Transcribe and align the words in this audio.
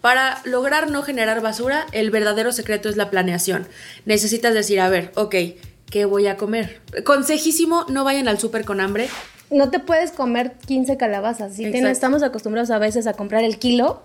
Para 0.00 0.40
lograr 0.44 0.90
no 0.90 1.02
generar 1.02 1.40
basura, 1.42 1.86
el 1.92 2.10
verdadero 2.10 2.52
secreto 2.52 2.88
es 2.88 2.96
la 2.96 3.10
planeación. 3.10 3.66
Necesitas 4.06 4.54
decir, 4.54 4.80
a 4.80 4.88
ver, 4.88 5.12
ok, 5.14 5.34
¿qué 5.90 6.04
voy 6.06 6.26
a 6.26 6.36
comer? 6.36 6.80
Consejísimo, 7.04 7.84
no 7.88 8.04
vayan 8.04 8.26
al 8.28 8.38
súper 8.38 8.64
con 8.64 8.80
hambre. 8.80 9.08
No 9.50 9.70
te 9.70 9.78
puedes 9.80 10.12
comer 10.12 10.52
15 10.66 10.96
calabazas. 10.96 11.54
¿sí? 11.56 11.64
Exacto. 11.66 11.88
Estamos 11.88 12.22
acostumbrados 12.22 12.70
a 12.70 12.78
veces 12.78 13.06
a 13.06 13.12
comprar 13.12 13.44
el 13.44 13.58
kilo, 13.58 14.02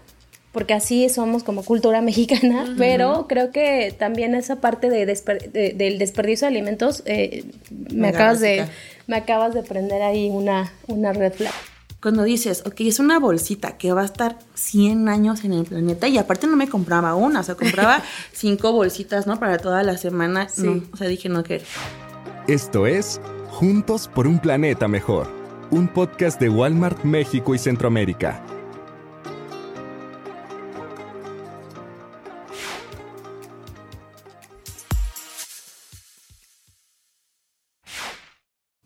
porque 0.52 0.74
así 0.74 1.08
somos 1.08 1.44
como 1.44 1.64
cultura 1.64 2.02
mexicana, 2.10 2.74
pero 2.78 3.28
creo 3.30 3.52
que 3.52 3.96
también 3.98 4.36
esa 4.36 4.58
parte 4.58 4.90
de 4.90 5.08
desper- 5.08 5.52
de- 5.52 5.74
del 5.74 5.98
desperdicio 6.00 6.48
de 6.48 6.56
alimentos, 6.56 7.04
eh, 7.06 7.46
me, 7.70 8.10
acabas 8.10 8.40
de, 8.42 8.66
me 9.08 9.16
acabas 9.18 9.54
de 9.54 9.64
prender 9.64 10.02
ahí 10.02 10.30
una, 10.30 10.74
una 10.88 11.14
red 11.14 11.32
flag. 11.34 11.54
Cuando 12.06 12.22
dices, 12.22 12.62
ok, 12.68 12.82
es 12.82 13.00
una 13.00 13.18
bolsita 13.18 13.80
que 13.80 13.92
va 13.92 14.04
a 14.04 14.06
estar 14.06 14.38
100 14.54 15.10
años 15.10 15.44
en 15.44 15.54
el 15.54 15.66
planeta 15.66 16.08
y 16.08 16.20
aparte 16.20 16.46
no 16.46 16.56
me 16.56 16.70
compraba 16.70 17.16
una, 17.16 17.40
o 17.40 17.44
sea, 17.44 17.56
compraba 17.56 18.04
cinco 18.32 18.72
bolsitas, 18.74 19.26
¿no? 19.26 19.40
Para 19.40 19.58
toda 19.58 19.82
la 19.82 19.98
semana. 19.98 20.48
Sí. 20.48 20.62
No, 20.62 20.84
o 20.94 20.98
sea, 20.98 21.08
dije, 21.08 21.30
no 21.30 21.42
quiero. 21.42 21.66
Esto 22.48 22.86
es 22.86 23.20
Juntos 23.50 24.08
por 24.08 24.28
un 24.28 24.38
Planeta 24.38 24.88
Mejor, 24.88 25.32
un 25.72 25.88
podcast 25.88 26.40
de 26.40 26.48
Walmart 26.48 27.04
México 27.06 27.56
y 27.56 27.58
Centroamérica. 27.58 28.55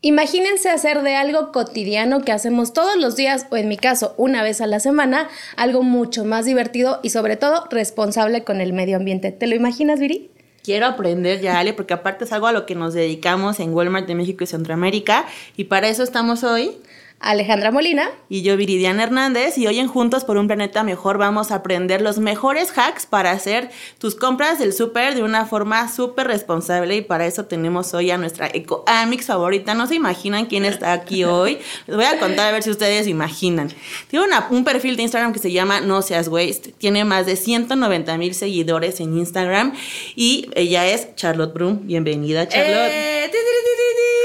Imagínense 0.02 0.70
hacer 0.70 1.02
de 1.02 1.14
algo 1.14 1.52
cotidiano 1.52 2.22
que 2.22 2.32
hacemos 2.32 2.72
todos 2.72 2.96
los 2.96 3.16
días 3.16 3.46
o 3.50 3.58
en 3.58 3.68
mi 3.68 3.76
caso 3.76 4.14
una 4.16 4.42
vez 4.42 4.62
a 4.62 4.66
la 4.66 4.80
semana, 4.80 5.28
algo 5.56 5.82
mucho 5.82 6.24
más 6.24 6.46
divertido 6.46 7.00
y 7.02 7.10
sobre 7.10 7.36
todo 7.36 7.66
responsable 7.70 8.42
con 8.42 8.62
el 8.62 8.72
medio 8.72 8.96
ambiente. 8.96 9.30
¿Te 9.30 9.46
lo 9.46 9.54
imaginas, 9.54 10.00
Viri? 10.00 10.30
Quiero 10.64 10.86
aprender 10.86 11.42
ya, 11.42 11.58
Ale, 11.58 11.74
porque 11.74 11.92
aparte 11.92 12.24
es 12.24 12.32
algo 12.32 12.46
a 12.46 12.52
lo 12.52 12.64
que 12.64 12.74
nos 12.74 12.94
dedicamos 12.94 13.60
en 13.60 13.74
Walmart 13.74 14.06
de 14.06 14.14
México 14.14 14.42
y 14.42 14.46
Centroamérica 14.46 15.26
y 15.58 15.64
para 15.64 15.88
eso 15.88 16.02
estamos 16.02 16.44
hoy. 16.44 16.78
Alejandra 17.20 17.70
Molina. 17.70 18.08
Y 18.30 18.40
yo, 18.40 18.56
Viridiana 18.56 19.02
Hernández, 19.02 19.58
y 19.58 19.66
hoy 19.66 19.78
en 19.78 19.88
Juntos 19.88 20.24
por 20.24 20.38
un 20.38 20.46
Planeta 20.46 20.82
Mejor 20.82 21.18
vamos 21.18 21.50
a 21.50 21.56
aprender 21.56 22.00
los 22.00 22.18
mejores 22.18 22.72
hacks 22.76 23.04
para 23.04 23.30
hacer 23.30 23.70
tus 23.98 24.14
compras 24.14 24.58
del 24.58 24.72
súper 24.72 25.14
de 25.14 25.22
una 25.22 25.44
forma 25.44 25.86
súper 25.92 26.26
responsable. 26.28 26.96
Y 26.96 27.02
para 27.02 27.26
eso 27.26 27.44
tenemos 27.44 27.92
hoy 27.92 28.10
a 28.10 28.16
nuestra 28.16 28.48
Eco 28.52 28.84
Amix 28.86 29.26
favorita. 29.26 29.74
No 29.74 29.86
se 29.86 29.96
imaginan 29.96 30.46
quién 30.46 30.64
está 30.64 30.92
aquí 30.94 31.24
hoy. 31.24 31.58
Les 31.86 31.94
voy 31.94 32.06
a 32.06 32.18
contar 32.18 32.48
a 32.48 32.52
ver 32.52 32.62
si 32.62 32.70
ustedes 32.70 33.06
imaginan. 33.06 33.70
Tiene 34.08 34.24
una- 34.24 34.46
un 34.50 34.64
perfil 34.64 34.96
de 34.96 35.02
Instagram 35.02 35.34
que 35.34 35.40
se 35.40 35.52
llama 35.52 35.82
No 35.82 36.00
Seas 36.00 36.28
Waste. 36.28 36.72
Tiene 36.78 37.04
más 37.04 37.26
de 37.26 37.36
190 37.36 38.16
mil 38.16 38.34
seguidores 38.34 38.98
en 39.00 39.18
Instagram. 39.18 39.74
Y 40.16 40.48
ella 40.54 40.86
es 40.88 41.14
Charlotte 41.16 41.52
Broom. 41.52 41.80
Bienvenida, 41.86 42.48
Charlotte. 42.48 42.90
Eh, 42.92 43.30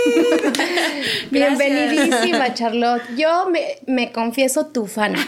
Bienvenidísima, 1.31 2.53
Charlotte. 2.53 3.01
Yo 3.17 3.49
me, 3.49 3.77
me 3.85 4.11
confieso 4.11 4.67
tu 4.67 4.85
fan. 4.87 5.15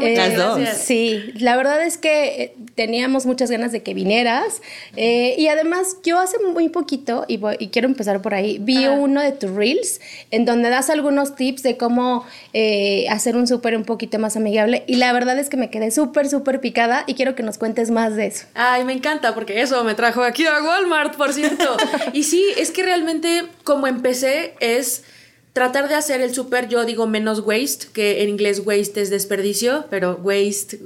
Eh, 0.00 0.14
Las 0.16 0.36
dos. 0.36 0.60
Sí, 0.78 1.32
la 1.38 1.56
verdad 1.56 1.82
es 1.84 1.98
que 1.98 2.42
eh, 2.42 2.54
teníamos 2.74 3.26
muchas 3.26 3.50
ganas 3.50 3.70
de 3.70 3.82
que 3.82 3.92
vinieras. 3.94 4.60
eh, 4.96 5.34
y 5.38 5.46
además, 5.48 5.98
yo 6.04 6.18
hace 6.18 6.38
muy 6.38 6.68
poquito, 6.70 7.24
y, 7.28 7.36
voy- 7.36 7.56
y 7.58 7.68
quiero 7.68 7.86
empezar 7.86 8.22
por 8.22 8.34
ahí, 8.34 8.58
vi 8.60 8.86
uno 8.86 9.20
de 9.20 9.32
tus 9.32 9.50
reels 9.50 10.00
en 10.30 10.46
donde 10.46 10.70
das 10.70 10.90
algunos 10.90 11.36
tips 11.36 11.62
de 11.62 11.76
cómo 11.76 12.24
eh, 12.54 13.06
hacer 13.10 13.36
un 13.36 13.46
súper 13.46 13.76
un 13.76 13.84
poquito 13.84 14.18
más 14.18 14.36
amigable. 14.36 14.84
Y 14.86 14.96
la 14.96 15.12
verdad 15.12 15.38
es 15.38 15.48
que 15.48 15.56
me 15.56 15.70
quedé 15.70 15.90
súper, 15.90 16.28
súper 16.28 16.60
picada 16.60 17.04
y 17.06 17.14
quiero 17.14 17.34
que 17.34 17.42
nos 17.42 17.58
cuentes 17.58 17.90
más 17.90 18.16
de 18.16 18.26
eso. 18.26 18.46
Ay, 18.54 18.84
me 18.84 18.94
encanta 18.94 19.34
porque 19.34 19.60
eso 19.60 19.84
me 19.84 19.94
trajo 19.94 20.22
aquí 20.22 20.46
a 20.46 20.62
Walmart, 20.62 21.14
por 21.16 21.32
cierto. 21.32 21.76
y 22.12 22.22
sí, 22.24 22.44
es 22.58 22.70
que 22.70 22.82
realmente 22.82 23.44
como 23.64 23.86
empecé 23.86 24.54
es 24.60 25.04
tratar 25.54 25.88
de 25.88 25.94
hacer 25.94 26.20
el 26.20 26.34
súper, 26.34 26.68
yo 26.68 26.84
digo 26.84 27.06
menos 27.06 27.38
waste, 27.40 27.86
que 27.94 28.22
en 28.22 28.28
inglés 28.28 28.60
waste 28.66 29.00
es 29.00 29.08
desperdicio, 29.08 29.86
pero 29.88 30.20
waste, 30.22 30.80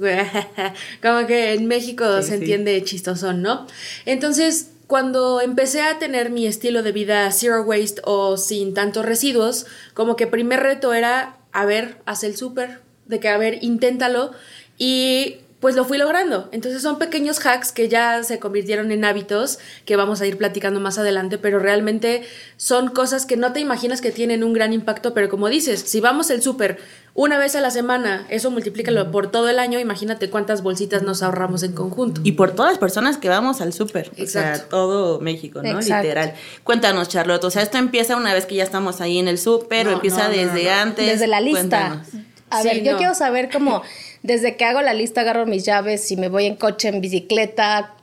como 1.01 1.27
que 1.27 1.53
en 1.53 1.65
México 1.65 2.05
Sí, 2.21 2.23
se 2.23 2.27
sí. 2.29 2.33
entiende 2.35 2.81
chistosón, 2.83 3.41
¿no? 3.41 3.65
Entonces, 4.05 4.69
cuando 4.87 5.41
empecé 5.41 5.81
a 5.81 5.99
tener 5.99 6.29
mi 6.29 6.45
estilo 6.47 6.83
de 6.83 6.91
vida 6.91 7.31
zero 7.31 7.63
waste 7.63 8.01
o 8.05 8.37
sin 8.37 8.73
tantos 8.73 9.05
residuos, 9.05 9.65
como 9.93 10.15
que 10.15 10.27
primer 10.27 10.61
reto 10.61 10.93
era, 10.93 11.37
a 11.51 11.65
ver, 11.65 11.97
haz 12.05 12.23
el 12.23 12.37
súper, 12.37 12.79
de 13.07 13.19
que, 13.19 13.27
a 13.27 13.37
ver, 13.37 13.57
inténtalo 13.63 14.31
y 14.77 15.37
pues 15.59 15.75
lo 15.75 15.83
fui 15.85 15.97
logrando. 15.97 16.49
Entonces 16.51 16.81
son 16.81 16.97
pequeños 16.99 17.45
hacks 17.45 17.71
que 17.71 17.89
ya 17.89 18.23
se 18.23 18.39
convirtieron 18.39 18.91
en 18.91 19.03
hábitos 19.03 19.59
que 19.85 19.95
vamos 19.95 20.21
a 20.21 20.27
ir 20.27 20.37
platicando 20.37 20.79
más 20.79 20.97
adelante, 20.97 21.37
pero 21.37 21.59
realmente 21.59 22.23
son 22.57 22.89
cosas 22.89 23.25
que 23.25 23.35
no 23.35 23.51
te 23.51 23.59
imaginas 23.59 24.01
que 24.01 24.11
tienen 24.11 24.43
un 24.43 24.53
gran 24.53 24.71
impacto, 24.73 25.13
pero 25.13 25.29
como 25.29 25.49
dices, 25.49 25.81
si 25.81 25.99
vamos 25.99 26.31
al 26.31 26.41
súper 26.41 26.77
una 27.13 27.37
vez 27.37 27.55
a 27.55 27.61
la 27.61 27.71
semana, 27.71 28.25
eso 28.29 28.51
multiplícalo 28.51 29.11
por 29.11 29.29
todo 29.29 29.49
el 29.49 29.59
año, 29.59 29.79
imagínate 29.79 30.29
cuántas 30.29 30.63
bolsitas 30.63 31.03
nos 31.03 31.21
ahorramos 31.21 31.63
en 31.63 31.73
conjunto. 31.73 32.21
Y 32.23 32.33
por 32.33 32.51
todas 32.51 32.71
las 32.71 32.79
personas 32.79 33.17
que 33.17 33.27
vamos 33.27 33.59
al 33.59 33.73
súper. 33.73 34.11
O 34.21 34.25
sea, 34.27 34.69
todo 34.69 35.19
México, 35.19 35.61
¿no? 35.61 35.69
Exacto. 35.71 36.03
Literal. 36.03 36.33
Cuéntanos, 36.63 37.09
Charlotte. 37.09 37.43
O 37.43 37.49
sea, 37.51 37.63
esto 37.63 37.77
empieza 37.77 38.15
una 38.15 38.33
vez 38.33 38.45
que 38.45 38.55
ya 38.55 38.63
estamos 38.63 39.01
ahí 39.01 39.17
en 39.17 39.27
el 39.27 39.37
súper 39.37 39.89
o 39.89 39.91
empieza 39.91 40.29
no, 40.29 40.29
no, 40.29 40.37
desde 40.37 40.63
no. 40.65 40.71
antes. 40.71 41.05
Desde 41.05 41.27
la 41.27 41.41
lista. 41.41 41.59
Cuéntanos. 41.59 42.07
A 42.51 42.61
Sí, 42.63 42.67
ver, 42.67 42.83
yo 42.83 42.97
quiero 42.97 43.13
saber 43.13 43.49
cómo, 43.51 43.83
desde 44.23 44.57
que 44.57 44.65
hago 44.65 44.81
la 44.81 44.93
lista, 44.93 45.21
agarro 45.21 45.45
mis 45.45 45.65
llaves, 45.65 46.03
si 46.03 46.17
me 46.17 46.29
voy 46.29 46.45
en 46.45 46.55
coche, 46.55 46.89
en 46.89 47.01
bicicleta, 47.01 47.93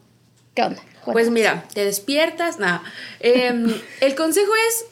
¿qué 0.54 0.62
onda? 0.62 0.82
Pues 1.04 1.30
mira, 1.30 1.64
te 1.72 1.84
despiertas, 1.84 2.58
nada. 2.58 2.82
Em, 3.20 3.72
el 4.00 4.14
consejo 4.14 4.52
es 4.68 4.86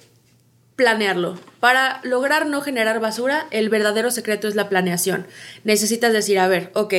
planearlo. 0.77 1.39
Para 1.61 2.01
lograr 2.05 2.47
no 2.47 2.61
generar 2.61 3.01
basura, 3.01 3.47
el 3.51 3.69
verdadero 3.69 4.11
secreto 4.11 4.49
es 4.49 4.55
la 4.55 4.69
planeación. 4.69 5.27
Necesitas 5.65 6.13
decir, 6.13 6.39
a 6.39 6.49
ver, 6.49 6.71
ok, 6.75 6.95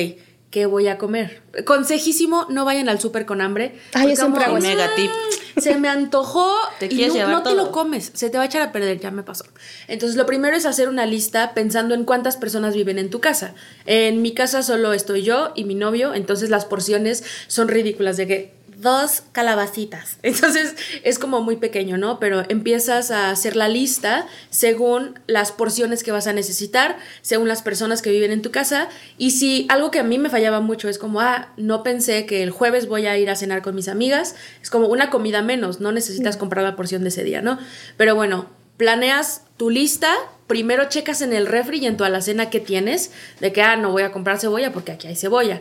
¿qué 0.50 0.66
voy 0.66 0.88
a 0.88 0.98
comer? 0.98 1.42
Consejísimo, 1.64 2.46
no 2.50 2.64
vayan 2.64 2.88
al 2.88 3.00
súper 3.00 3.26
con 3.26 3.40
hambre. 3.40 3.78
Ay, 3.94 4.10
yo 4.10 4.16
siempre 4.16 4.44
hago 4.44 4.58
tip. 4.58 5.10
Se 5.56 5.76
me 5.78 5.88
antojó 5.88 6.52
Te 6.78 6.86
y 6.86 7.06
no, 7.06 7.28
no 7.28 7.42
te 7.42 7.54
lo 7.54 7.72
comes, 7.72 8.10
se 8.14 8.30
te 8.30 8.36
va 8.36 8.44
a 8.44 8.46
echar 8.46 8.62
a 8.62 8.72
perder, 8.72 9.00
ya 9.00 9.10
me 9.10 9.22
pasó. 9.22 9.44
Entonces, 9.88 10.16
lo 10.16 10.26
primero 10.26 10.56
es 10.56 10.66
hacer 10.66 10.88
una 10.88 11.06
lista 11.06 11.54
pensando 11.54 11.94
en 11.94 12.04
cuántas 12.04 12.36
personas 12.36 12.74
viven 12.74 12.98
en 12.98 13.10
tu 13.10 13.20
casa. 13.20 13.54
En 13.86 14.22
mi 14.22 14.34
casa 14.34 14.62
solo 14.62 14.92
estoy 14.92 15.22
yo 15.22 15.52
y 15.54 15.64
mi 15.64 15.74
novio, 15.74 16.14
entonces 16.14 16.50
las 16.50 16.64
porciones 16.64 17.24
son 17.46 17.68
ridículas 17.68 18.16
de 18.16 18.26
que 18.26 18.55
dos 18.76 19.22
calabacitas. 19.32 20.18
Entonces 20.22 20.76
es 21.02 21.18
como 21.18 21.40
muy 21.40 21.56
pequeño, 21.56 21.96
¿no? 21.96 22.18
Pero 22.18 22.44
empiezas 22.48 23.10
a 23.10 23.30
hacer 23.30 23.56
la 23.56 23.68
lista 23.68 24.26
según 24.50 25.18
las 25.26 25.52
porciones 25.52 26.04
que 26.04 26.12
vas 26.12 26.26
a 26.26 26.32
necesitar, 26.32 26.96
según 27.22 27.48
las 27.48 27.62
personas 27.62 28.02
que 28.02 28.10
viven 28.10 28.30
en 28.30 28.42
tu 28.42 28.50
casa. 28.50 28.88
Y 29.18 29.32
si 29.32 29.66
algo 29.70 29.90
que 29.90 29.98
a 29.98 30.04
mí 30.04 30.18
me 30.18 30.30
fallaba 30.30 30.60
mucho 30.60 30.88
es 30.88 30.98
como, 30.98 31.20
ah, 31.20 31.52
no 31.56 31.82
pensé 31.82 32.26
que 32.26 32.42
el 32.42 32.50
jueves 32.50 32.86
voy 32.86 33.06
a 33.06 33.16
ir 33.16 33.30
a 33.30 33.36
cenar 33.36 33.62
con 33.62 33.74
mis 33.74 33.88
amigas, 33.88 34.36
es 34.62 34.70
como 34.70 34.86
una 34.88 35.10
comida 35.10 35.42
menos, 35.42 35.80
no 35.80 35.92
necesitas 35.92 36.36
comprar 36.36 36.64
la 36.64 36.76
porción 36.76 37.02
de 37.02 37.08
ese 37.08 37.24
día, 37.24 37.40
¿no? 37.40 37.58
Pero 37.96 38.14
bueno, 38.14 38.46
planeas 38.76 39.42
tu 39.56 39.70
lista. 39.70 40.12
Primero 40.46 40.88
checas 40.88 41.22
en 41.22 41.32
el 41.32 41.46
refri 41.46 41.78
y 41.78 41.86
en 41.86 41.96
tu 41.96 42.04
alacena 42.04 42.50
qué 42.50 42.60
tienes, 42.60 43.10
de 43.40 43.52
que, 43.52 43.62
ah, 43.62 43.76
no 43.76 43.90
voy 43.90 44.04
a 44.04 44.12
comprar 44.12 44.38
cebolla 44.38 44.72
porque 44.72 44.92
aquí 44.92 45.08
hay 45.08 45.16
cebolla 45.16 45.60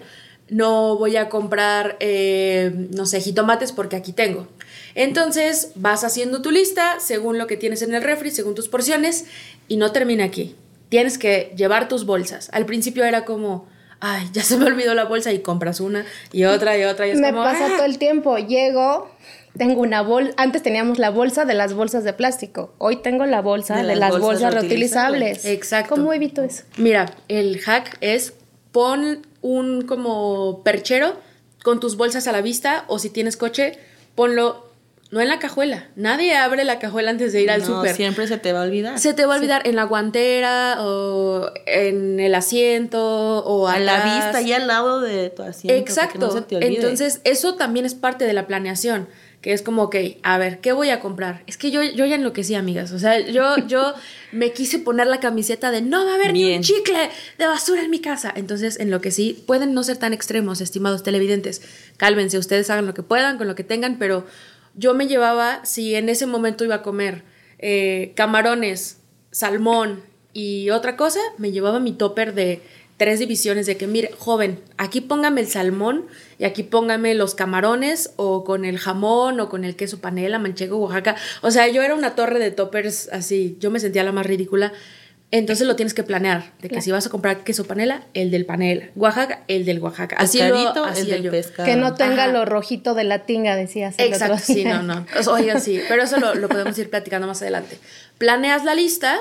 no 0.50 0.98
voy 0.98 1.18
a 1.18 1.30
comprar, 1.30 1.98
eh, 2.00 2.72
no 2.92 3.06
sé, 3.06 3.20
jitomates 3.22 3.72
porque 3.72 3.96
aquí 3.96 4.14
tengo. 4.14 4.48
Entonces 4.94 5.72
vas 5.76 6.04
haciendo 6.04 6.42
tu 6.42 6.52
lista 6.52 7.00
según 7.00 7.38
lo 7.38 7.48
que 7.48 7.58
tienes 7.58 7.82
en 7.82 7.94
el 7.94 8.02
refri, 8.04 8.32
según 8.32 8.56
tus 8.56 8.68
porciones, 8.70 9.26
y 9.68 9.78
no 9.78 9.92
termina 9.92 10.24
aquí. 10.24 10.56
Tienes 10.90 11.18
que 11.18 11.54
llevar 11.58 11.88
tus 11.88 12.06
bolsas. 12.06 12.50
Al 12.54 12.66
principio 12.66 13.04
era 13.04 13.26
como, 13.26 13.68
ay, 14.00 14.28
ya 14.34 14.44
se 14.44 14.58
me 14.58 14.66
olvidó 14.66 14.94
la 14.94 15.06
bolsa 15.06 15.34
y 15.34 15.40
compras 15.40 15.80
una 15.80 16.06
y 16.32 16.46
otra 16.46 16.78
y 16.78 16.84
otra. 16.84 17.08
Y 17.08 17.12
es 17.12 17.20
Me 17.20 17.32
como, 17.32 17.44
pasa 17.44 17.66
"Ah". 17.66 17.74
todo 17.76 17.86
el 17.86 17.98
tiempo. 17.98 18.38
Llego, 18.38 19.10
tengo 19.58 19.82
una 19.82 20.02
bolsa. 20.02 20.34
Antes 20.38 20.62
teníamos 20.64 21.00
la 21.00 21.10
bolsa 21.10 21.44
de 21.46 21.56
las 21.56 21.74
bolsas 21.74 22.04
de 22.04 22.14
plástico. 22.14 22.74
Hoy 22.78 22.98
tengo 22.98 23.26
la 23.26 23.42
bolsa 23.42 23.76
De 23.78 23.84
de, 23.88 23.96
las 23.96 24.12
bolsas, 24.18 24.54
reutilizables. 24.54 25.20
reutilizables. 25.42 25.46
Exacto. 25.46 25.96
¿Cómo 25.96 26.14
evito 26.14 26.42
eso? 26.44 26.64
Mira, 26.78 27.14
el 27.28 27.60
hack 27.60 27.98
es 28.02 28.34
pon 28.72 29.26
un 29.46 29.84
como 29.84 30.64
perchero 30.64 31.16
con 31.64 31.80
tus 31.80 31.98
bolsas 31.98 32.28
a 32.28 32.32
la 32.32 32.42
vista 32.42 32.86
o 32.88 33.00
si 33.00 33.10
tienes 33.10 33.38
coche, 33.38 33.78
ponlo 34.16 34.66
no 35.12 35.22
en 35.22 35.30
la 35.30 35.38
cajuela. 35.38 35.88
Nadie 35.96 36.36
abre 36.36 36.64
la 36.64 36.80
cajuela 36.80 37.12
antes 37.12 37.32
de 37.32 37.42
ir 37.42 37.52
al 37.52 37.62
No, 37.62 37.68
súper. 37.68 37.96
siempre 37.96 38.28
se 38.28 38.38
te 38.38 38.54
va 38.54 38.62
a 38.62 38.64
olvidar. 38.64 39.00
Se 39.00 39.14
te 39.14 39.26
va 39.26 39.36
a 39.36 39.38
olvidar 39.38 39.68
en 39.68 39.76
la 39.76 39.84
guantera 39.84 40.78
o 40.80 41.52
en 41.68 42.20
el 42.20 42.34
asiento 42.34 43.46
o 43.46 43.68
a 43.68 43.80
la 43.80 44.04
vista 44.04 44.42
y 44.42 44.52
al 44.52 44.68
lado 44.68 45.02
de 45.02 45.30
tu 45.30 45.44
asiento. 45.44 45.80
Exacto. 45.80 46.20
no 46.20 46.32
se 46.32 46.42
te 46.42 46.56
olvide. 46.56 46.76
Entonces, 46.76 47.22
eso 47.24 47.54
también 47.54 47.86
es 47.86 47.94
parte 47.94 48.26
de 48.26 48.34
la 48.34 48.48
planeación. 48.48 49.08
Que 49.46 49.54
es 49.54 49.62
como, 49.62 49.84
ok, 49.84 49.96
a 50.24 50.40
ver, 50.40 50.60
¿qué 50.60 50.72
voy 50.72 50.90
a 50.90 51.00
comprar? 51.00 51.44
Es 51.46 51.56
que 51.56 51.70
yo, 51.70 51.84
yo 51.84 52.08
ya 52.08 52.16
enloquecí, 52.16 52.56
amigas. 52.56 52.92
O 52.94 52.98
sea, 52.98 53.20
yo, 53.20 53.58
yo 53.68 53.94
me 54.32 54.54
quise 54.54 54.80
poner 54.80 55.06
la 55.06 55.20
camiseta 55.20 55.70
de 55.70 55.84
no 55.84 56.04
va 56.04 56.14
a 56.14 56.16
haber 56.16 56.34
ni 56.34 56.56
un 56.56 56.64
chicle 56.64 57.12
de 57.38 57.46
basura 57.46 57.84
en 57.84 57.92
mi 57.92 58.00
casa. 58.00 58.34
Entonces, 58.36 58.80
enloquecí. 58.80 59.44
Pueden 59.46 59.76
no 59.76 59.84
ser 59.84 59.98
tan 59.98 60.14
extremos, 60.14 60.62
estimados 60.62 61.04
televidentes. 61.04 61.62
Cálmense, 61.98 62.40
ustedes 62.40 62.72
hagan 62.72 62.88
lo 62.88 62.96
que 62.96 63.04
puedan 63.04 63.38
con 63.38 63.46
lo 63.48 63.54
que 63.54 63.64
tengan, 63.64 64.00
pero 64.00 64.26
yo 64.74 64.96
me 64.96 65.06
llevaba, 65.06 65.64
si 65.64 65.94
en 65.94 66.10
ese 66.10 66.26
momento 66.26 66.66
iba 66.66 66.76
a 66.78 66.82
comer 66.82 67.22
eh, 67.60 68.14
camarones, 68.16 68.98
salmón 69.30 70.02
y 70.34 70.72
otra 70.72 70.98
cosa, 70.98 71.20
me 71.38 71.52
llevaba 71.52 71.80
mi 71.80 71.92
topper 71.92 72.34
de 72.34 72.64
tres 72.98 73.20
divisiones 73.20 73.68
de 73.68 73.78
que, 73.78 73.86
mire, 73.86 74.10
joven, 74.18 74.60
aquí 74.78 75.02
póngame 75.02 75.42
el 75.42 75.48
salmón 75.48 76.08
y 76.38 76.46
aquí 76.46 76.64
póngame 76.64 77.14
los 77.14 77.36
camarones 77.36 78.12
o 78.18 78.44
con 78.44 78.66
el 78.66 78.78
jamón 78.80 79.40
o 79.40 79.50
con 79.50 79.64
el 79.64 79.76
queso 79.76 80.00
panela, 80.00 80.40
manchego, 80.40 80.78
Oaxaca. 80.78 81.16
O 81.42 81.52
sea, 81.52 81.68
yo 81.68 81.82
era 81.82 81.96
una 81.96 82.16
torre 82.16 82.40
de 82.40 82.52
toppers 82.52 83.10
así, 83.12 83.58
yo 83.60 83.72
me 83.72 83.80
sentía 83.80 84.04
la 84.04 84.12
más 84.12 84.26
ridícula. 84.26 84.74
Entonces 85.32 85.66
lo 85.68 85.76
tienes 85.76 85.94
que 85.96 86.04
planear, 86.04 86.44
de 86.62 86.64
que 86.64 86.70
Claro. 86.70 86.82
si 86.84 86.92
vas 86.92 87.08
a 87.08 87.10
comprar 87.10 87.44
queso 87.44 87.66
panela, 87.66 88.04
el 88.14 88.30
del 88.32 88.46
panela, 88.46 88.86
Oaxaca, 88.96 89.42
el 89.48 89.66
del 89.66 89.80
Oaxaca. 89.80 90.16
Así 90.20 90.38
lo 90.38 90.86
hacía 90.86 91.16
del 91.16 91.24
yo. 91.24 91.32
pescado. 91.32 91.66
Que 91.68 91.76
no 91.76 91.96
tenga 91.96 92.26
Ajá. 92.26 92.32
lo 92.32 92.46
rojito 92.46 92.94
de 92.94 93.04
la 93.06 93.26
tinga, 93.26 93.56
decías. 93.56 93.96
el 93.98 94.14
Exacto, 94.14 94.36
otro 94.36 94.46
sí, 94.46 94.64
no, 94.64 94.84
no. 94.84 95.06
Oigan, 95.32 95.60
sí, 95.60 95.82
pero 95.90 96.04
eso 96.04 96.20
lo, 96.20 96.36
lo 96.36 96.48
podemos 96.48 96.78
ir 96.78 96.90
platicando 96.90 97.26
más 97.28 97.42
adelante. 97.42 97.78
Planeas 98.20 98.64
la 98.64 98.76
lista, 98.76 99.18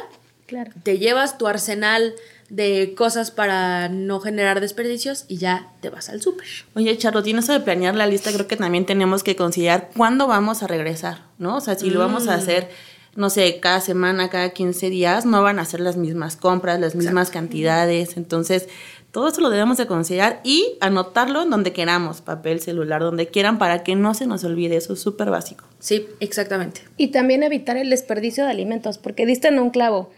Claro. 0.47 0.73
te 0.83 0.99
llevas 0.99 1.39
tu 1.39 1.47
arsenal 1.49 2.15
de 2.51 2.95
cosas 2.97 3.31
para 3.31 3.89
no 3.89 4.21
generar 4.21 4.61
desperdicios 4.61 5.25
y 5.29 5.39
ya 5.39 5.73
te 5.81 5.89
vas 5.91 6.09
al 6.09 6.21
súper. 6.23 6.47
Oye, 6.75 6.97
Charlotte, 6.99 7.27
en 7.29 7.39
eso 7.39 7.53
de 7.53 7.61
planear 7.61 7.95
la 7.95 8.07
lista, 8.07 8.33
creo 8.33 8.47
que 8.47 8.57
también 8.57 8.87
tenemos 8.87 9.23
que 9.23 9.35
considerar 9.37 9.91
cuándo 9.97 10.27
vamos 10.27 10.63
a 10.63 10.67
regresar, 10.67 11.23
¿no? 11.39 11.57
O 11.57 11.61
sea, 11.61 11.75
si 11.77 11.91
lo 11.91 11.99
vamos 12.01 12.27
Mm. 12.27 12.29
a 12.31 12.35
hacer, 12.35 12.69
no 13.17 13.31
sé, 13.31 13.61
cada 13.61 13.81
semana, 13.81 14.29
cada 14.29 14.51
15 14.51 14.91
días, 14.91 15.25
no 15.25 15.43
van 15.43 15.59
a 15.59 15.65
ser 15.65 15.81
las 15.81 15.97
mismas 15.97 16.37
compras, 16.37 16.79
las 16.81 16.95
mismas 16.95 17.31
cantidades. 17.31 18.17
Entonces, 18.17 18.69
todo 19.11 19.29
eso 19.29 19.41
lo 19.41 19.49
debemos 19.51 19.77
de 19.79 19.87
considerar 19.87 20.41
y 20.43 20.77
anotarlo 20.81 21.43
en 21.45 21.51
donde 21.51 21.73
queramos, 21.73 22.21
papel, 22.21 22.61
celular, 22.61 23.01
donde 23.01 23.29
quieran, 23.29 23.59
para 23.59 23.85
que 23.85 23.95
no 23.95 24.13
se 24.15 24.27
nos 24.27 24.43
olvide. 24.43 24.77
Eso 24.77 24.95
es 24.95 25.01
súper 25.01 25.31
básico. 25.31 25.65
Sí, 25.79 26.09
exactamente. 26.19 26.81
Y 26.97 27.09
también 27.09 27.45
evitar 27.45 27.77
el 27.77 27.91
desperdicio 27.91 28.45
de 28.45 28.51
alimentos, 28.51 28.99
porque 28.99 29.25
diste 29.27 29.47
en 29.49 29.61
un 29.61 29.71
clavo. 29.71 30.11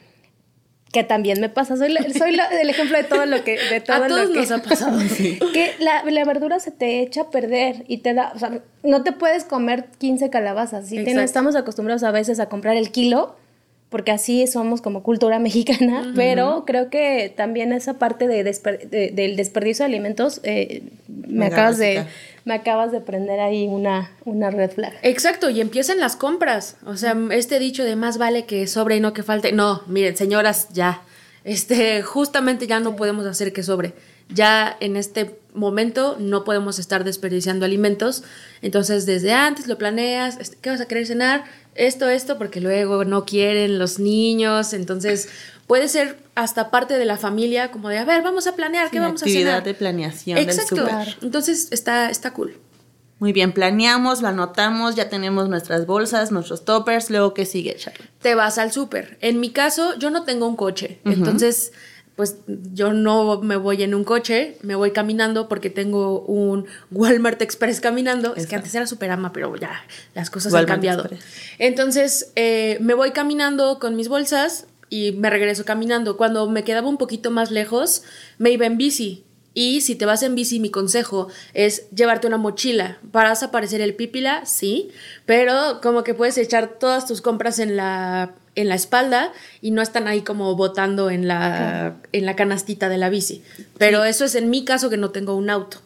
Que 0.97 1.05
también 1.05 1.43
me 1.43 1.51
pasa, 1.51 1.77
soy, 1.77 1.91
la- 1.93 2.01
soy 2.11 2.35
la- 2.35 2.49
el 2.59 2.71
ejemplo 2.71 2.97
de 2.97 3.05
todo 3.05 3.27
lo 3.27 3.45
que... 3.45 3.59
De 3.71 3.83
todo 3.83 4.03
A 4.05 4.09
todos 4.09 4.29
lo 4.29 4.33
que, 4.33 4.41
nos 4.41 4.51
ha 4.51 4.63
pasado. 4.63 4.99
que 5.53 5.73
la, 5.79 6.03
la 6.05 6.25
verdura 6.25 6.59
se 6.59 6.71
te 6.71 7.03
echa 7.03 7.21
a 7.21 7.31
perder 7.31 7.85
y 7.87 7.99
te 7.99 8.15
da, 8.15 8.33
o 8.35 8.39
sea, 8.39 8.61
no 8.83 9.03
te 9.03 9.13
puedes 9.13 9.45
comer 9.45 9.85
15 9.99 10.31
calabazas. 10.31 10.89
Si 10.89 11.05
tienes- 11.05 11.25
estamos 11.27 11.55
acostumbrados 11.55 12.03
a 12.03 12.13
veces 12.13 12.41
a 12.41 12.47
comprar 12.49 12.79
el 12.79 12.93
kilo, 12.93 13.37
porque 13.91 14.11
así 14.11 14.47
somos 14.47 14.81
como 14.81 15.03
cultura 15.03 15.39
mexicana, 15.49 16.13
pero 16.17 16.65
creo 16.67 16.89
que 16.89 17.31
también 17.37 17.75
esa 17.75 17.99
parte 17.99 18.27
de 18.27 18.43
desper- 18.43 18.89
de- 18.89 19.11
del 19.11 19.37
desperdicio 19.37 19.83
de 19.85 19.93
alimentos, 19.93 20.41
eh, 20.45 20.83
me, 21.09 21.45
acabas 21.45 21.77
de. 21.77 22.05
Me 22.47 22.55
acabas 22.55 22.93
de 22.93 23.01
prender 23.01 23.41
ahí 23.41 23.67
una, 23.67 24.13
una 24.25 24.51
red 24.51 24.71
flag. 24.71 24.95
Exacto, 25.03 25.51
y 25.51 25.61
empiezan 25.61 25.99
las 25.99 26.15
compras. 26.15 26.77
O 26.87 26.97
sea, 26.97 27.17
este 27.33 27.59
dicho 27.59 27.83
de 27.83 27.97
más 27.97 28.19
vale 28.19 28.47
que 28.47 28.69
sobre 28.69 28.97
y 28.97 29.01
no 29.01 29.13
que 29.13 29.25
falte. 29.25 29.51
No, 29.51 29.83
miren, 29.89 30.17
señoras, 30.17 30.69
ya. 30.73 31.03
Este, 31.43 32.03
justamente 32.03 32.69
ya 32.69 32.79
no 32.79 32.95
podemos 32.95 33.27
hacer 33.27 33.53
que 33.53 33.65
sobre. 33.65 33.95
Ya 34.29 34.77
en 34.79 34.97
este 34.97 35.41
momento 35.57 36.17
no 36.21 36.45
podemos 36.45 36.79
estar 36.79 37.03
desperdiciando 37.03 37.65
alimentos. 37.65 38.23
Entonces, 38.63 39.07
desde 39.07 39.33
antes 39.33 39.67
lo 39.67 39.79
planeas, 39.79 40.39
¿qué 40.61 40.71
vas 40.71 40.81
a 40.81 40.87
querer 40.87 41.07
cenar? 41.07 41.45
Esto, 41.75 42.09
esto, 42.09 42.39
porque 42.39 42.61
luego 42.61 43.05
no 43.05 43.25
quieren 43.25 43.79
los 43.79 43.99
niños. 43.99 44.73
Entonces, 44.73 45.29
puede 45.67 45.89
ser 45.89 46.19
hasta 46.35 46.71
parte 46.71 46.99
de 46.99 47.05
la 47.05 47.17
familia, 47.17 47.71
como 47.71 47.89
de, 47.89 47.99
a 47.99 48.05
ver, 48.05 48.23
vamos 48.23 48.47
a 48.47 48.55
planear, 48.55 48.91
¿qué 48.91 49.01
vamos 49.01 49.23
a 49.23 49.25
actividad 49.25 49.51
cenar? 49.51 49.65
de 49.65 49.75
planeación 49.75 50.37
del 50.37 50.49
Exacto. 50.49 50.77
súper. 50.77 51.17
Entonces, 51.23 51.69
está, 51.73 52.11
está 52.11 52.33
cool. 52.33 52.57
Muy 53.19 53.33
bien, 53.33 53.53
planeamos, 53.53 54.21
lo 54.21 54.29
anotamos, 54.29 54.95
ya 54.95 55.09
tenemos 55.09 55.49
nuestras 55.49 55.87
bolsas, 55.87 56.33
nuestros 56.33 56.67
toppers. 56.67 57.09
Luego, 57.09 57.33
¿qué 57.33 57.47
sigue, 57.47 57.75
Charlotte? 57.77 58.11
te 58.21 58.35
vas 58.35 58.59
al 58.59 58.73
súper. 58.73 59.17
En 59.21 59.41
mi 59.41 59.51
caso, 59.51 59.97
yo 59.99 60.11
no 60.11 60.25
tengo 60.25 60.47
un 60.47 60.57
coche, 60.57 61.01
entonces, 61.05 61.73
pues 62.17 62.39
yo 62.47 62.95
no 62.95 63.43
me 63.43 63.57
voy 63.57 63.83
en 63.83 63.95
un 63.95 64.03
coche, 64.03 64.57
me 64.63 64.75
voy 64.75 64.93
caminando 64.93 65.49
porque 65.49 65.69
tengo 65.69 66.23
un 66.23 66.65
Walmart 66.91 67.43
Express 67.43 67.81
caminando. 67.83 68.35
Es 68.35 68.47
que 68.47 68.57
antes 68.57 68.75
era 68.75 68.87
Superama, 68.87 69.35
pero 69.35 69.55
ya 69.57 69.85
las 70.15 70.31
cosas 70.31 70.53
Walmart 70.53 70.71
han 70.71 70.75
cambiado. 70.77 71.01
Express. 71.03 71.25
Entonces, 71.59 72.33
eh, 72.35 72.79
me 72.81 72.95
voy 72.95 73.11
caminando 73.11 73.79
con 73.79 73.97
mis 73.97 74.09
bolsas 74.09 74.67
y 74.89 75.13
me 75.13 75.29
regreso 75.29 75.67
caminando. 75.67 76.17
Cuando 76.17 76.49
me 76.49 76.65
quedaba 76.65 76.89
un 76.89 76.97
poquito 76.97 77.31
más 77.31 77.51
lejos, 77.51 78.03
me 78.39 78.51
iba 78.51 78.65
en 78.65 78.79
bici. 78.79 79.26
Y 79.59 79.81
si 79.81 79.95
te 79.95 80.05
vas 80.05 80.23
en 80.23 80.35
bici, 80.35 80.61
mi 80.61 80.69
consejo 80.69 81.29
es 81.55 81.89
llevarte 81.89 82.27
una 82.27 82.37
mochila. 82.37 82.99
¿Vas 83.11 83.43
a 83.43 83.47
aparecer 83.47 83.81
el 83.81 83.95
pípila? 83.95 84.45
Sí, 84.45 84.91
pero 85.25 85.81
como 85.83 86.05
que 86.05 86.13
puedes 86.13 86.37
echar 86.37 86.79
todas 86.79 87.07
tus 87.07 87.23
compras 87.23 87.59
en 87.59 87.75
la, 87.75 88.35
en 88.55 88.69
la 88.69 88.75
espalda 88.75 89.33
y 89.63 89.71
no 89.71 89.81
están 89.81 90.09
ahí 90.09 90.21
como 90.21 90.55
botando 90.57 91.09
en 91.09 91.27
la, 91.27 91.97
en 92.13 92.27
la 92.27 92.37
canastita 92.37 92.91
de 92.91 92.99
la 92.99 93.09
bici. 93.09 93.43
Pero 93.79 94.05
eso 94.05 94.27
es 94.27 94.35
en 94.35 94.51
mi 94.51 94.67
caso 94.67 94.91
que 94.91 94.99
no 94.99 95.09
tengo 95.09 95.35
un 95.35 95.49
auto. 95.49 95.79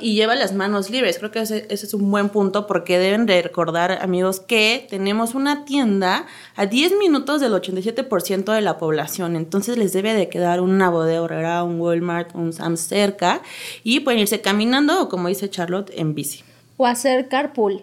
Y 0.00 0.14
lleva 0.14 0.34
las 0.34 0.52
manos 0.54 0.90
libres. 0.90 1.18
Creo 1.18 1.30
que 1.30 1.40
ese, 1.40 1.66
ese 1.70 1.86
es 1.86 1.94
un 1.94 2.10
buen 2.10 2.28
punto 2.28 2.66
porque 2.66 2.98
deben 2.98 3.26
de 3.26 3.42
recordar, 3.42 3.98
amigos, 4.02 4.40
que 4.40 4.86
tenemos 4.88 5.34
una 5.34 5.64
tienda 5.64 6.26
a 6.56 6.66
10 6.66 6.98
minutos 6.98 7.40
del 7.40 7.52
87% 7.52 8.52
de 8.52 8.60
la 8.60 8.78
población. 8.78 9.36
Entonces 9.36 9.76
les 9.76 9.92
debe 9.92 10.14
de 10.14 10.28
quedar 10.28 10.60
una 10.60 10.90
bodega 10.90 11.22
horrera, 11.22 11.64
un 11.64 11.80
Walmart, 11.80 12.34
un 12.34 12.52
Sam's 12.52 12.80
cerca 12.80 13.42
y 13.84 14.00
pueden 14.00 14.20
irse 14.20 14.40
caminando 14.40 15.02
o, 15.02 15.08
como 15.08 15.28
dice 15.28 15.48
Charlotte, 15.50 15.90
en 15.94 16.14
bici. 16.14 16.42
O 16.76 16.86
hacer 16.86 17.28
carpool. 17.28 17.82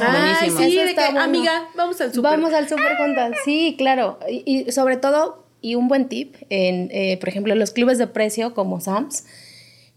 Ay, 0.00 0.48
Buenísimo. 0.50 0.60
sí, 0.60 0.76
de 0.76 0.94
que, 0.94 1.00
bueno. 1.00 1.20
amiga, 1.22 1.68
vamos 1.76 2.00
al 2.00 2.12
súper. 2.12 2.30
Vamos 2.30 2.52
al 2.52 2.68
súper 2.68 2.96
juntas. 2.96 3.32
Sí, 3.44 3.74
claro. 3.76 4.18
Y, 4.30 4.66
y 4.68 4.72
sobre 4.72 4.96
todo, 4.96 5.44
y 5.60 5.74
un 5.74 5.88
buen 5.88 6.08
tip, 6.08 6.36
en, 6.50 6.88
eh, 6.92 7.16
por 7.18 7.28
ejemplo, 7.28 7.54
los 7.54 7.72
clubes 7.72 7.98
de 7.98 8.06
precio 8.06 8.54
como 8.54 8.80
Sam's, 8.80 9.24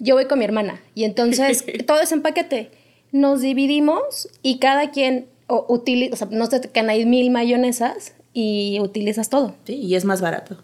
yo 0.02 0.16
voy 0.16 0.26
con 0.26 0.40
mi 0.40 0.46
hermana 0.46 0.82
y 0.96 1.06
entonces 1.06 1.64
todo 1.88 2.02
es 2.02 2.12
en 2.12 2.22
paquete. 2.22 2.72
Nos 3.12 3.42
dividimos 3.42 4.30
y 4.42 4.60
cada 4.60 4.92
quien 4.92 5.28
utiliza, 5.48 6.14
o 6.14 6.18
sea, 6.18 6.28
no 6.32 6.46
sé, 6.48 6.62
que 6.62 6.80
hay 6.80 7.06
mil 7.06 7.30
mayonesas 7.30 8.14
y 8.34 8.80
utilizas 8.82 9.30
todo. 9.30 9.56
¿sí? 9.66 9.76
Y 9.76 9.96
es 9.96 10.06
más 10.06 10.22
barato. 10.22 10.58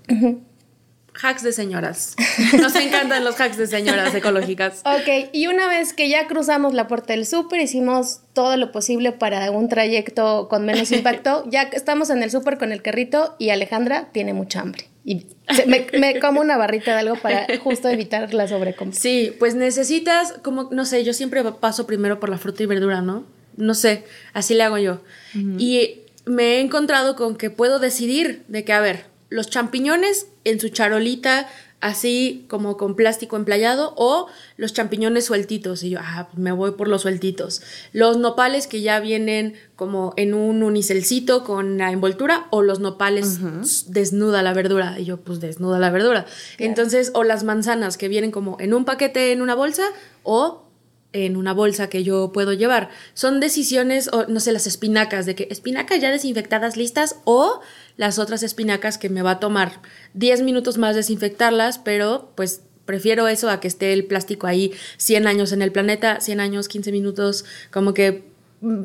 Hacks 1.22 1.44
de 1.44 1.52
señoras. 1.52 2.16
Nos 2.60 2.76
encantan 2.76 3.24
los 3.24 3.40
hacks 3.40 3.58
de 3.58 3.68
señoras 3.68 4.14
ecológicas. 4.14 4.82
Ok, 4.86 5.30
y 5.34 5.48
una 5.48 5.68
vez 5.68 5.94
que 5.94 6.10
ya 6.10 6.28
cruzamos 6.28 6.74
la 6.74 6.88
puerta 6.88 7.14
del 7.14 7.26
súper, 7.26 7.60
hicimos 7.62 8.22
todo 8.34 8.56
lo 8.56 8.72
posible 8.72 9.12
para 9.12 9.52
un 9.52 9.68
trayecto 9.68 10.48
con 10.48 10.66
menos 10.66 10.92
impacto. 10.94 11.44
ya 11.50 11.64
estamos 11.64 12.10
en 12.10 12.24
el 12.24 12.32
súper 12.32 12.58
con 12.58 12.72
el 12.72 12.82
carrito 12.82 13.36
y 13.40 13.50
Alejandra 13.50 14.10
tiene 14.12 14.34
mucha 14.34 14.62
hambre. 14.62 14.86
Y 15.10 15.26
me 15.68 16.20
como 16.20 16.42
una 16.42 16.58
barrita 16.58 16.92
de 16.92 17.00
algo 17.00 17.16
para 17.16 17.48
justo 17.60 17.88
evitar 17.88 18.34
la 18.34 18.46
sobrecompra. 18.46 19.00
Sí, 19.00 19.34
pues 19.40 19.56
necesitas, 19.56 20.34
como, 20.44 20.68
no 20.70 20.84
sé, 20.84 21.06
yo 21.06 21.14
siempre 21.14 21.42
paso 21.46 21.88
primero 21.88 22.20
por 22.20 22.28
la 22.28 22.38
fruta 22.38 22.62
y 22.64 22.66
verdura, 22.66 23.02
¿no? 23.02 23.24
No 23.56 23.74
sé, 23.74 24.04
así 24.34 24.54
le 24.54 24.64
hago 24.64 24.78
yo. 24.80 25.00
Y 25.34 26.02
me 26.26 26.58
he 26.58 26.60
encontrado 26.60 27.16
con 27.16 27.38
que 27.38 27.50
puedo 27.50 27.80
decidir 27.80 28.44
de 28.50 28.66
que, 28.66 28.74
a 28.74 28.82
ver, 28.82 29.06
los 29.30 29.50
champiñones 29.50 30.28
en 30.44 30.60
su 30.60 30.68
charolita, 30.68 31.48
así 31.80 32.46
como 32.48 32.76
con 32.78 32.96
plástico 32.96 33.36
emplayado, 33.36 33.94
o 33.98 34.28
los 34.58 34.74
champiñones 34.74 35.26
sueltitos. 35.26 35.84
Y 35.84 35.92
yo, 35.92 36.00
ah, 36.02 36.28
pues 36.32 36.40
me 36.40 36.52
voy 36.52 36.72
por 36.72 36.88
los 36.88 37.04
sueltitos. 37.04 37.62
Los 37.94 38.18
nopales 38.18 38.68
que 38.68 38.82
ya 38.82 39.00
vienen 39.00 39.56
como 39.76 40.14
en 40.18 40.34
un 40.34 40.64
unicelcito 40.64 41.44
con 41.44 41.78
la 41.78 41.92
envoltura, 41.92 42.48
o 42.50 42.62
los 42.62 42.80
nopales 42.80 43.40
desnuda 43.92 44.42
la 44.42 44.54
verdura. 44.54 45.00
Y 45.00 45.06
yo, 45.06 45.18
pues 45.18 45.40
desnuda 45.40 45.80
la 45.80 45.92
verdura. 45.92 46.26
Entonces, 46.58 47.12
o 47.14 47.24
las 47.24 47.44
manzanas 47.44 47.98
que 47.98 48.08
vienen 48.08 48.32
como 48.32 48.58
en 48.60 48.74
un 48.74 48.86
paquete 48.86 49.32
en 49.32 49.42
una 49.42 49.56
bolsa, 49.56 49.84
o 50.24 50.64
en 51.14 51.38
una 51.38 51.54
bolsa 51.54 51.90
que 51.90 52.04
yo 52.04 52.32
puedo 52.32 52.54
llevar. 52.54 52.90
Son 53.14 53.40
decisiones, 53.40 54.10
o 54.12 54.26
no 54.28 54.40
sé, 54.40 54.52
las 54.52 54.68
espinacas, 54.68 55.26
de 55.26 55.36
que 55.36 55.48
espinacas 55.50 56.02
ya 56.02 56.12
desinfectadas 56.12 56.78
listas 56.78 57.18
o 57.24 57.62
las 57.98 58.20
otras 58.20 58.44
espinacas 58.44 58.98
que 58.98 59.10
me 59.10 59.22
va 59.22 59.32
a 59.32 59.40
tomar 59.40 59.82
10 60.14 60.44
minutos 60.44 60.78
más 60.78 60.96
desinfectarlas, 60.96 61.80
pero 61.80 62.32
pues 62.36 62.62
prefiero 62.86 63.28
eso 63.28 63.50
a 63.50 63.60
que 63.60 63.68
esté 63.68 63.94
el 63.94 64.06
plástico 64.06 64.48
ahí 64.48 64.72
100 64.98 65.28
años 65.28 65.52
en 65.52 65.62
el 65.62 65.72
planeta, 65.72 66.22
100 66.22 66.40
años, 66.40 66.68
15 66.68 66.92
minutos, 66.92 67.46
como 67.72 67.94
que 67.94 68.24
mm, 68.62 68.82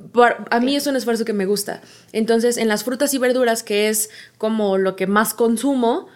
a 0.50 0.60
mí 0.60 0.76
es 0.76 0.86
un 0.86 0.96
esfuerzo 0.96 1.24
que 1.24 1.32
me 1.32 1.46
gusta. 1.46 1.80
Entonces, 2.12 2.56
en 2.56 2.68
las 2.68 2.84
frutas 2.84 3.14
y 3.14 3.18
verduras, 3.18 3.62
que 3.62 3.88
es 3.88 4.10
como 4.38 4.76
lo 4.76 4.96
que 4.96 5.06
más 5.06 5.34
consumo, 5.34 6.08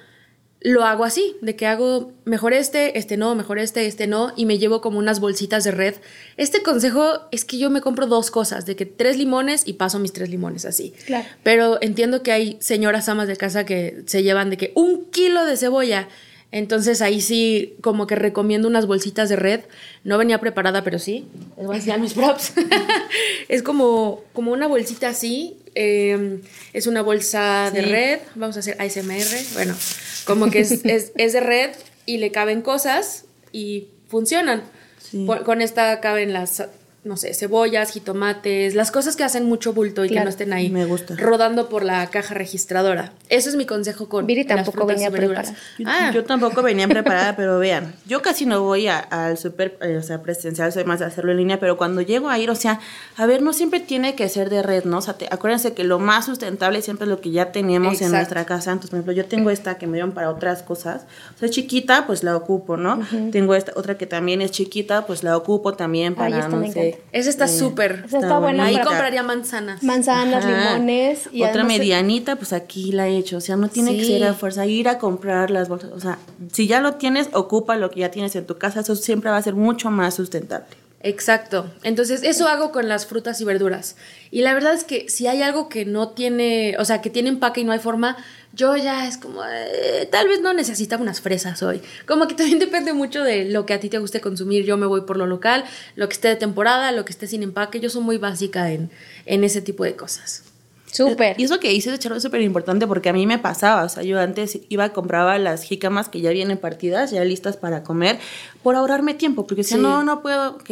lo 0.66 0.84
hago 0.84 1.04
así, 1.04 1.36
de 1.42 1.54
que 1.54 1.64
hago 1.64 2.10
mejor 2.24 2.52
este, 2.52 2.98
este 2.98 3.16
no, 3.16 3.36
mejor 3.36 3.60
este, 3.60 3.86
este 3.86 4.08
no, 4.08 4.32
y 4.34 4.46
me 4.46 4.58
llevo 4.58 4.80
como 4.80 4.98
unas 4.98 5.20
bolsitas 5.20 5.62
de 5.62 5.70
red. 5.70 5.94
Este 6.36 6.64
consejo 6.64 7.20
es 7.30 7.44
que 7.44 7.56
yo 7.56 7.70
me 7.70 7.80
compro 7.80 8.08
dos 8.08 8.32
cosas, 8.32 8.66
de 8.66 8.74
que 8.74 8.84
tres 8.84 9.16
limones 9.16 9.62
y 9.64 9.74
paso 9.74 10.00
mis 10.00 10.12
tres 10.12 10.28
limones 10.28 10.64
así. 10.64 10.92
Claro. 11.06 11.24
Pero 11.44 11.78
entiendo 11.82 12.24
que 12.24 12.32
hay 12.32 12.56
señoras 12.58 13.08
amas 13.08 13.28
de 13.28 13.36
casa 13.36 13.64
que 13.64 14.02
se 14.06 14.24
llevan 14.24 14.50
de 14.50 14.56
que 14.56 14.72
un 14.74 15.04
kilo 15.04 15.44
de 15.44 15.56
cebolla. 15.56 16.08
Entonces 16.50 17.00
ahí 17.00 17.20
sí, 17.20 17.76
como 17.80 18.08
que 18.08 18.16
recomiendo 18.16 18.66
unas 18.66 18.88
bolsitas 18.88 19.28
de 19.28 19.36
red. 19.36 19.60
No 20.02 20.18
venía 20.18 20.40
preparada, 20.40 20.82
pero 20.82 20.98
sí. 20.98 21.28
Les 21.56 21.66
voy 21.66 21.76
a 21.76 21.78
enseñar 21.78 22.00
mis 22.00 22.14
props. 22.14 22.54
es 23.48 23.62
como, 23.62 24.24
como 24.32 24.50
una 24.50 24.66
bolsita 24.66 25.10
así. 25.10 25.58
Eh, 25.76 26.40
es 26.72 26.86
una 26.86 27.02
bolsa 27.02 27.70
de 27.72 27.82
red. 27.82 28.18
Vamos 28.34 28.56
a 28.56 28.60
hacer 28.60 28.76
ASMR. 28.80 29.54
Bueno, 29.54 29.76
como 30.24 30.50
que 30.50 30.60
es, 30.60 30.72
es, 30.84 31.12
es 31.16 31.32
de 31.32 31.40
red 31.40 31.70
y 32.06 32.16
le 32.18 32.32
caben 32.32 32.62
cosas 32.62 33.24
y 33.52 33.88
funcionan. 34.08 34.62
Sí. 34.98 35.24
Por- 35.26 35.44
con 35.44 35.62
esta 35.62 36.00
caben 36.00 36.32
las, 36.32 36.64
no 37.06 37.16
sé, 37.16 37.32
cebollas, 37.34 37.90
jitomates, 37.92 38.74
las 38.74 38.90
cosas 38.90 39.16
que 39.16 39.24
hacen 39.24 39.44
mucho 39.46 39.72
bulto 39.72 40.04
y 40.04 40.08
que 40.08 40.20
no 40.20 40.28
estén 40.28 40.52
ahí 40.52 40.68
Me 40.70 40.84
gusta. 40.84 41.14
rodando 41.16 41.68
por 41.68 41.84
la 41.84 42.06
caja 42.08 42.34
registradora. 42.34 43.12
Eso 43.28 43.48
es 43.48 43.56
mi 43.56 43.64
consejo 43.64 44.08
con 44.08 44.26
Viri 44.26 44.42
las 44.44 44.56
tampoco 44.56 44.78
frutas 44.78 44.96
venía 44.96 45.08
y 45.08 45.10
verduras. 45.12 45.52
preparada. 45.52 45.66
Yo, 45.78 45.86
Ah, 45.88 46.10
yo 46.14 46.24
tampoco 46.24 46.62
venía 46.62 46.86
preparada, 46.88 47.36
pero 47.36 47.58
vean, 47.58 47.94
yo 48.06 48.22
casi 48.22 48.44
no 48.46 48.62
voy 48.62 48.88
a- 48.88 48.98
al 48.98 49.38
súper, 49.38 49.78
eh, 49.80 49.96
o 49.96 50.02
sea, 50.02 50.20
presencial, 50.22 50.72
soy 50.72 50.84
más 50.84 50.98
de 51.00 51.06
hacerlo 51.06 51.30
en 51.32 51.38
línea, 51.38 51.60
pero 51.60 51.76
cuando 51.76 52.00
llego 52.02 52.28
a 52.28 52.38
ir, 52.38 52.50
o 52.50 52.54
sea, 52.54 52.80
a 53.16 53.26
ver, 53.26 53.40
no 53.42 53.52
siempre 53.52 53.80
tiene 53.80 54.14
que 54.14 54.28
ser 54.28 54.50
de 54.50 54.62
red, 54.62 54.84
¿no? 54.84 54.98
O 54.98 55.02
sea, 55.02 55.14
te- 55.14 55.28
acuérdense 55.30 55.72
que 55.74 55.84
lo 55.84 55.98
más 55.98 56.26
sustentable 56.26 56.82
siempre 56.82 57.04
es 57.04 57.10
lo 57.10 57.20
que 57.20 57.30
ya 57.30 57.52
tenemos 57.52 58.00
en 58.02 58.10
nuestra 58.12 58.44
casa. 58.46 58.72
Entonces, 58.72 58.90
por 58.90 58.98
ejemplo, 58.98 59.12
yo 59.12 59.24
tengo 59.26 59.50
esta 59.50 59.78
que 59.78 59.86
me 59.86 59.94
dieron 59.94 60.12
para 60.12 60.30
otras 60.30 60.62
cosas. 60.62 61.02
O 61.34 61.38
sea, 61.38 61.46
es 61.48 61.52
chiquita, 61.54 62.06
pues 62.06 62.22
la 62.24 62.36
ocupo, 62.36 62.76
¿no? 62.76 63.00
Tengo 63.32 63.54
esta 63.54 63.72
otra 63.76 63.96
que 63.96 64.06
también 64.06 64.42
es 64.42 64.50
chiquita, 64.50 65.06
pues 65.06 65.22
la 65.22 65.36
ocupo 65.36 65.74
también 65.74 66.14
Ay, 66.18 66.30
para, 66.32 66.38
esta 66.44 66.48
no 66.56 66.66
sé. 66.72 66.95
Esa 67.12 67.30
está 67.30 67.44
eh, 67.46 67.48
súper. 67.48 68.04
Esa 68.06 68.18
está 68.18 68.38
buena 68.38 68.64
Ahí 68.64 68.80
compraría 68.80 69.22
manzanas. 69.22 69.82
Manzanas, 69.82 70.44
Ajá. 70.44 70.74
limones 70.74 71.28
y 71.32 71.42
otra 71.42 71.62
además- 71.62 71.78
medianita, 71.78 72.36
pues 72.36 72.52
aquí 72.52 72.92
la 72.92 73.08
he 73.08 73.16
hecho. 73.16 73.36
O 73.36 73.40
sea, 73.40 73.56
no 73.56 73.68
tiene 73.68 73.96
que 73.96 74.04
ser 74.04 74.24
a 74.24 74.34
fuerza 74.34 74.66
ir 74.66 74.88
a 74.88 74.98
comprar 74.98 75.50
las 75.50 75.68
bolsas. 75.68 75.92
O 75.92 76.00
sea, 76.00 76.18
si 76.52 76.66
ya 76.66 76.80
lo 76.80 76.94
tienes, 76.94 77.28
ocupa 77.32 77.76
lo 77.76 77.90
que 77.90 78.00
ya 78.00 78.10
tienes 78.10 78.34
en 78.36 78.46
tu 78.46 78.58
casa. 78.58 78.80
Eso 78.80 78.96
siempre 78.96 79.30
va 79.30 79.36
a 79.36 79.42
ser 79.42 79.54
mucho 79.54 79.90
más 79.90 80.14
sustentable. 80.14 80.66
Exacto. 81.02 81.70
Entonces, 81.84 82.22
eso 82.24 82.48
hago 82.48 82.72
con 82.72 82.88
las 82.88 83.06
frutas 83.06 83.40
y 83.40 83.44
verduras. 83.44 83.96
Y 84.32 84.42
la 84.42 84.54
verdad 84.54 84.74
es 84.74 84.82
que 84.82 85.08
si 85.08 85.28
hay 85.28 85.40
algo 85.42 85.68
que 85.68 85.84
no 85.84 86.08
tiene, 86.08 86.74
o 86.78 86.84
sea, 86.84 87.00
que 87.00 87.10
tiene 87.10 87.28
empaque 87.28 87.60
y 87.60 87.64
no 87.64 87.72
hay 87.72 87.78
forma, 87.78 88.16
yo 88.56 88.76
ya 88.76 89.06
es 89.06 89.18
como, 89.18 89.42
eh, 89.44 90.08
tal 90.10 90.26
vez 90.28 90.40
no 90.40 90.52
necesitaba 90.54 91.02
unas 91.02 91.20
fresas 91.20 91.62
hoy. 91.62 91.80
Como 92.06 92.26
que 92.26 92.34
también 92.34 92.58
depende 92.66 92.92
mucho 92.94 93.22
de 93.22 93.44
lo 93.44 93.66
que 93.66 93.74
a 93.74 93.80
ti 93.80 93.88
te 93.90 93.98
guste 93.98 94.20
consumir. 94.20 94.64
Yo 94.64 94.76
me 94.76 94.86
voy 94.86 95.02
por 95.02 95.18
lo 95.18 95.26
local, 95.26 95.64
lo 95.94 96.08
que 96.08 96.14
esté 96.14 96.28
de 96.28 96.36
temporada, 96.36 96.90
lo 96.92 97.04
que 97.04 97.12
esté 97.12 97.26
sin 97.26 97.42
empaque. 97.42 97.78
Yo 97.80 97.90
soy 97.90 98.02
muy 98.02 98.16
básica 98.18 98.72
en, 98.72 98.90
en 99.26 99.44
ese 99.44 99.60
tipo 99.60 99.84
de 99.84 99.94
cosas. 99.94 100.42
Súper. 100.90 101.38
Y 101.38 101.44
eso 101.44 101.60
que 101.60 101.68
dices, 101.68 101.98
Charo, 101.98 102.16
es 102.16 102.22
súper 102.22 102.40
importante 102.40 102.86
porque 102.86 103.10
a 103.10 103.12
mí 103.12 103.26
me 103.26 103.38
pasaba. 103.38 103.84
O 103.84 103.88
sea, 103.90 104.02
yo 104.02 104.18
antes 104.18 104.58
iba, 104.70 104.88
compraba 104.94 105.36
las 105.38 105.62
jícamas 105.62 106.08
que 106.08 106.22
ya 106.22 106.30
vienen 106.30 106.56
partidas, 106.56 107.10
ya 107.10 107.22
listas 107.24 107.58
para 107.58 107.82
comer, 107.82 108.18
por 108.62 108.76
ahorrarme 108.76 109.12
tiempo. 109.12 109.46
Porque 109.46 109.62
Sí. 109.64 109.76
no, 109.76 110.02
no 110.04 110.22
puedo. 110.22 110.52
Ok. 110.52 110.70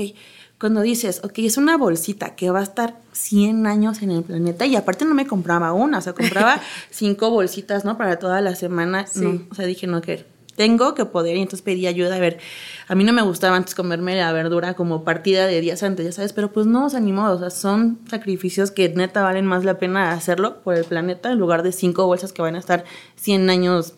Cuando 0.59 0.83
dices, 0.83 1.21
ok, 1.25 1.39
es 1.39 1.57
una 1.57 1.77
bolsita 1.77 2.37
que 2.37 2.51
va 2.51 2.61
a 2.61 2.63
estar 2.63 2.97
100 3.13 3.67
años 3.67 4.03
en 4.03 4.11
el 4.11 4.23
planeta 4.23 4.67
y 4.67 4.77
aparte 4.77 5.05
no 5.05 5.15
me 5.15 5.27
compraba 5.27 5.73
una, 5.73 5.99
o 5.99 6.01
sea, 6.01 6.13
compraba 6.13 6.61
cinco 6.91 7.31
bolsitas, 7.31 7.85
¿no? 7.85 7.99
Para 7.99 8.19
toda 8.19 8.41
la 8.41 8.55
semana. 8.55 9.07
Sí. 9.07 9.21
No, 9.21 9.43
o 9.51 9.55
sea, 9.55 9.67
dije, 9.67 9.87
no, 9.87 10.01
que 10.01 10.25
tengo 10.57 10.95
que 10.95 11.05
poder 11.05 11.37
y 11.37 11.41
entonces 11.41 11.63
pedí 11.63 11.87
ayuda. 11.87 12.17
A 12.17 12.19
ver, 12.19 12.39
a 12.89 12.95
mí 12.95 13.05
no 13.05 13.13
me 13.13 13.23
gustaba 13.23 13.57
antes 13.57 13.75
comerme 13.75 14.17
la 14.17 14.33
verdura 14.33 14.75
como 14.75 15.05
partida 15.05 15.47
de 15.47 15.61
días 15.61 15.83
antes, 15.83 16.05
ya 16.05 16.13
sabes, 16.13 16.33
pero 16.33 16.53
pues 16.53 16.67
no, 16.67 16.87
o 16.87 16.91
sea, 16.91 17.01
ni 17.01 17.13
modo, 17.13 17.37
o 17.37 17.39
sea, 17.39 17.51
son 17.51 17.99
sacrificios 18.09 18.71
que 18.71 18.89
neta 18.89 19.23
valen 19.23 19.47
más 19.47 19.65
la 19.65 19.79
pena 19.79 20.13
hacerlo 20.13 20.63
por 20.63 20.77
el 20.77 20.85
planeta 20.85 21.33
en 21.33 21.39
lugar 21.39 21.63
de 21.63 21.73
cinco 21.73 22.07
bolsas 22.07 22.33
que 22.33 22.43
van 22.43 22.55
a 22.55 22.59
estar 22.59 22.85
100 23.17 23.51
años, 23.51 23.95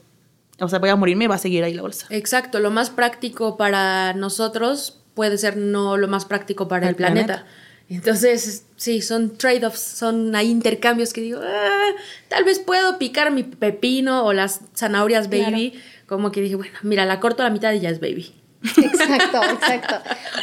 o 0.61 0.69
sea, 0.69 0.79
voy 0.79 0.91
a 0.91 0.97
morirme 0.97 1.25
y 1.25 1.29
va 1.29 1.35
a 1.35 1.39
seguir 1.39 1.65
ahí 1.65 1.75
la 1.75 1.83
bolsa. 1.83 2.07
Exacto, 2.11 2.61
lo 2.61 2.71
más 2.71 2.91
práctico 2.91 3.57
para 3.57 4.15
nosotros 4.15 5.01
puede 5.16 5.37
ser 5.38 5.56
no 5.56 5.96
lo 5.96 6.06
más 6.06 6.25
práctico 6.26 6.68
para 6.68 6.85
el, 6.87 6.90
El 6.90 6.94
planeta. 6.96 7.26
planeta. 7.26 7.46
Entonces, 7.88 8.64
sí, 8.76 9.00
son 9.00 9.37
trade-offs, 9.38 9.80
son 9.80 10.35
hay 10.37 10.50
intercambios 10.50 11.12
que 11.12 11.20
digo, 11.20 11.40
"Ah, 11.42 11.90
tal 12.28 12.44
vez 12.44 12.58
puedo 12.58 12.99
picar 12.99 13.30
mi 13.32 13.42
pepino 13.44 14.25
o 14.25 14.32
las 14.32 14.61
zanahorias 14.76 15.28
baby. 15.30 15.80
Como 16.06 16.30
que 16.32 16.40
dije, 16.40 16.54
bueno, 16.56 16.76
mira, 16.82 17.04
la 17.06 17.18
corto 17.18 17.42
a 17.42 17.46
la 17.46 17.50
mitad 17.50 17.73
y 17.73 17.80
ya 17.80 17.90
es 17.90 17.99
baby. 18.00 18.32
Exacto, 18.82 19.40
exacto. 19.44 19.94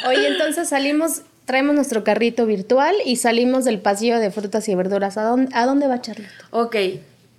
Oye, 0.08 0.28
entonces 0.28 0.70
salimos, 0.70 1.22
traemos 1.46 1.76
nuestro 1.76 2.04
carrito 2.06 2.46
virtual 2.46 2.96
y 3.06 3.18
salimos 3.18 3.66
del 3.66 3.80
pasillo 3.80 4.20
de 4.20 4.32
frutas 4.32 4.68
y 4.70 4.76
verduras. 4.76 5.18
¿A 5.18 5.24
dónde, 5.24 5.50
a 5.54 5.66
dónde 5.66 5.88
va 5.88 6.00
Charlotte? 6.02 6.30
Ok, 6.52 6.76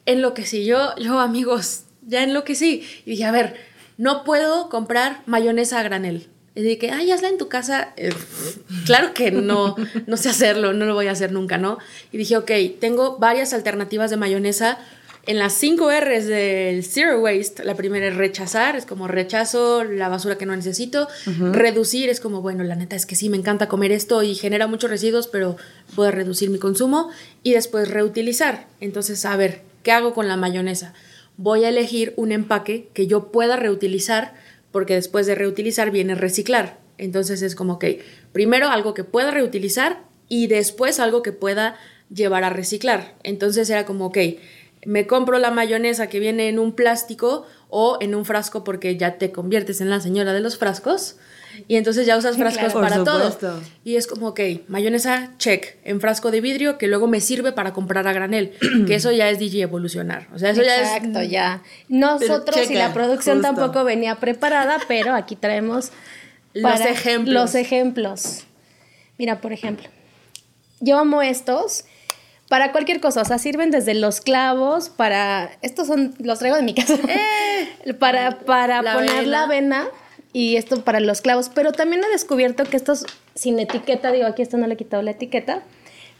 enloquecí. 0.04 0.64
Yo, 0.66 0.94
yo, 0.96 1.20
amigos, 1.20 1.84
ya 2.06 2.22
enloquecí. 2.22 2.86
Y 3.06 3.10
dije, 3.12 3.24
a 3.24 3.30
ver, 3.30 3.56
no 3.96 4.24
puedo 4.24 4.68
comprar 4.68 5.22
mayonesa 5.26 5.80
a 5.80 5.82
granel. 5.82 6.28
Y 6.56 6.62
dije, 6.62 6.90
ay, 6.90 7.11
hazla 7.11 7.28
en 7.28 7.38
tu 7.38 7.49
casa. 7.49 7.92
Eh, 7.96 8.12
claro 8.87 9.12
que 9.12 9.30
no, 9.32 9.75
no 10.06 10.16
sé 10.16 10.28
hacerlo, 10.28 10.73
no 10.73 10.84
lo 10.84 10.94
voy 10.94 11.08
a 11.08 11.12
hacer 11.12 11.32
nunca, 11.32 11.58
¿no? 11.58 11.78
Y 12.12 12.18
dije, 12.18 12.37
ok, 12.37 12.50
tengo 12.80 13.18
varias 13.18 13.52
alternativas 13.52 14.11
de 14.11 14.16
mayonesa. 14.16 14.78
En 15.26 15.38
las 15.38 15.54
5 15.54 15.90
R's 15.90 16.26
del 16.26 16.84
Zero 16.84 17.20
Waste, 17.20 17.64
la 17.64 17.75
primera 17.75 18.06
es 18.08 18.14
rechazar, 18.14 18.76
es 18.76 18.84
como 18.84 19.08
rechazo 19.08 19.82
la 19.82 20.11
basura 20.11 20.37
que 20.37 20.44
no 20.44 20.54
necesito. 20.54 21.08
Reducir 21.52 22.11
es 22.11 22.20
como, 22.20 22.42
bueno, 22.42 22.62
la 22.62 22.76
neta 22.76 22.94
es 22.94 23.06
que 23.06 23.16
sí, 23.16 23.30
me 23.30 23.38
encanta 23.38 23.66
comer 23.66 23.90
esto 23.90 24.23
y 24.23 24.34
genera 24.34 24.66
muchos 24.66 24.90
residuos, 24.90 25.26
pero 25.26 25.56
puedo 25.96 26.11
reducir 26.11 26.50
mi 26.50 26.58
consumo. 26.58 27.08
Y 27.42 27.54
después 27.54 27.88
reutilizar. 27.88 28.66
Entonces, 28.80 29.25
a 29.25 29.34
ver, 29.37 29.62
¿qué 29.82 29.92
hago 29.92 30.12
con 30.12 30.28
la 30.28 30.37
mayonesa? 30.37 30.92
Voy 31.38 31.64
a 31.64 31.70
elegir 31.70 32.12
un 32.16 32.30
empaque 32.30 32.90
que 32.92 33.06
yo 33.06 33.32
pueda 33.32 33.56
reutilizar, 33.56 34.34
porque 34.75 34.95
después 34.95 35.25
de 35.28 35.37
reutilizar 35.37 35.93
viene 35.93 36.16
reciclar. 36.16 36.81
Entonces 36.99 37.43
es 37.43 37.54
como, 37.54 37.75
ok, 37.75 37.85
primero 38.33 38.71
algo 38.71 38.93
que 38.93 39.04
pueda 39.04 39.31
reutilizar 39.31 40.02
y 40.28 40.49
después 40.49 40.99
algo 40.99 41.23
que 41.23 41.31
pueda 41.31 41.76
llevar 42.12 42.43
a 42.43 42.50
reciclar. 42.50 43.14
Entonces 43.23 43.71
era 43.71 43.87
como, 43.87 44.07
ok, 44.07 44.19
me 44.85 45.07
compro 45.07 45.38
la 45.38 45.52
mayonesa 45.52 46.09
que 46.09 46.19
viene 46.19 46.49
en 46.49 46.59
un 46.59 46.73
plástico 46.73 47.47
o 47.69 47.99
en 48.00 48.16
un 48.16 48.25
frasco 48.25 48.64
porque 48.64 48.97
ya 48.97 49.16
te 49.16 49.31
conviertes 49.31 49.81
en 49.81 49.90
la 49.90 50.00
señora 50.00 50.33
de 50.33 50.40
los 50.40 50.59
frascos 50.59 51.19
y 51.68 51.76
entonces 51.76 52.06
ya 52.06 52.16
usas 52.16 52.37
frascos 52.37 52.73
para 52.73 53.04
todo. 53.04 53.62
Y 53.84 53.96
es 53.96 54.06
como, 54.06 54.28
ok, 54.28 54.40
mayonesa, 54.68 55.30
check, 55.38 55.76
en 55.84 56.00
frasco 56.00 56.30
de 56.30 56.40
vidrio 56.40 56.78
que 56.78 56.87
luego 56.87 57.06
me 57.06 57.20
sirve 57.20 57.52
para 57.52 57.73
comprar 57.73 58.06
a 58.06 58.12
granel, 58.12 58.52
que 58.87 58.94
eso 58.94 59.11
ya 59.12 59.30
es 59.30 59.38
DJ 59.38 59.62
evolucionar. 59.62 60.28
O 60.34 60.38
sea, 60.38 60.50
eso 60.50 60.62
ya 60.62 60.76
es... 60.76 60.88
Exacto, 60.88 61.23
ya. 61.23 61.62
Nosotros 61.88 62.56
y 62.56 62.68
checa, 62.68 62.78
la 62.78 62.92
producción 62.92 63.38
justo. 63.38 63.54
tampoco 63.54 63.84
venía 63.84 64.16
preparada, 64.16 64.78
pero 64.88 65.14
aquí 65.14 65.37
traemos 65.37 65.90
Los 66.52 66.80
ejemplos. 66.80 67.34
Los 67.34 67.54
ejemplos. 67.54 68.44
Mira, 69.18 69.40
por 69.40 69.52
ejemplo, 69.52 69.88
yo 70.80 70.99
amo 70.99 71.23
estos 71.23 71.84
para 72.49 72.73
cualquier 72.73 73.00
cosa, 73.00 73.23
o 73.23 73.25
sea, 73.25 73.38
sirven 73.38 73.70
desde 73.70 73.94
los 73.94 74.20
clavos 74.20 74.88
para 74.88 75.50
estos 75.62 75.87
son 75.87 76.14
los 76.18 76.38
traigo 76.38 76.56
de 76.56 76.62
mi 76.62 76.75
casa. 76.75 76.99
para 77.99 78.38
para 78.40 78.80
Eh. 78.80 78.82
La 78.82 78.94
poner 78.94 79.11
avena. 79.11 79.30
la 79.30 79.42
avena 79.44 79.88
y 80.34 80.56
esto 80.56 80.82
para 80.84 81.00
los 81.00 81.22
clavos, 81.22 81.48
pero 81.48 81.72
también 81.72 82.02
he 82.04 82.08
descubierto 82.10 82.64
que 82.64 82.76
estos 82.76 83.06
sin 83.34 83.58
etiqueta, 83.58 84.12
digo, 84.12 84.26
aquí 84.26 84.42
esto 84.42 84.58
no 84.58 84.66
le 84.66 84.74
he 84.74 84.76
quitado 84.76 85.02
la 85.02 85.12
etiqueta, 85.12 85.62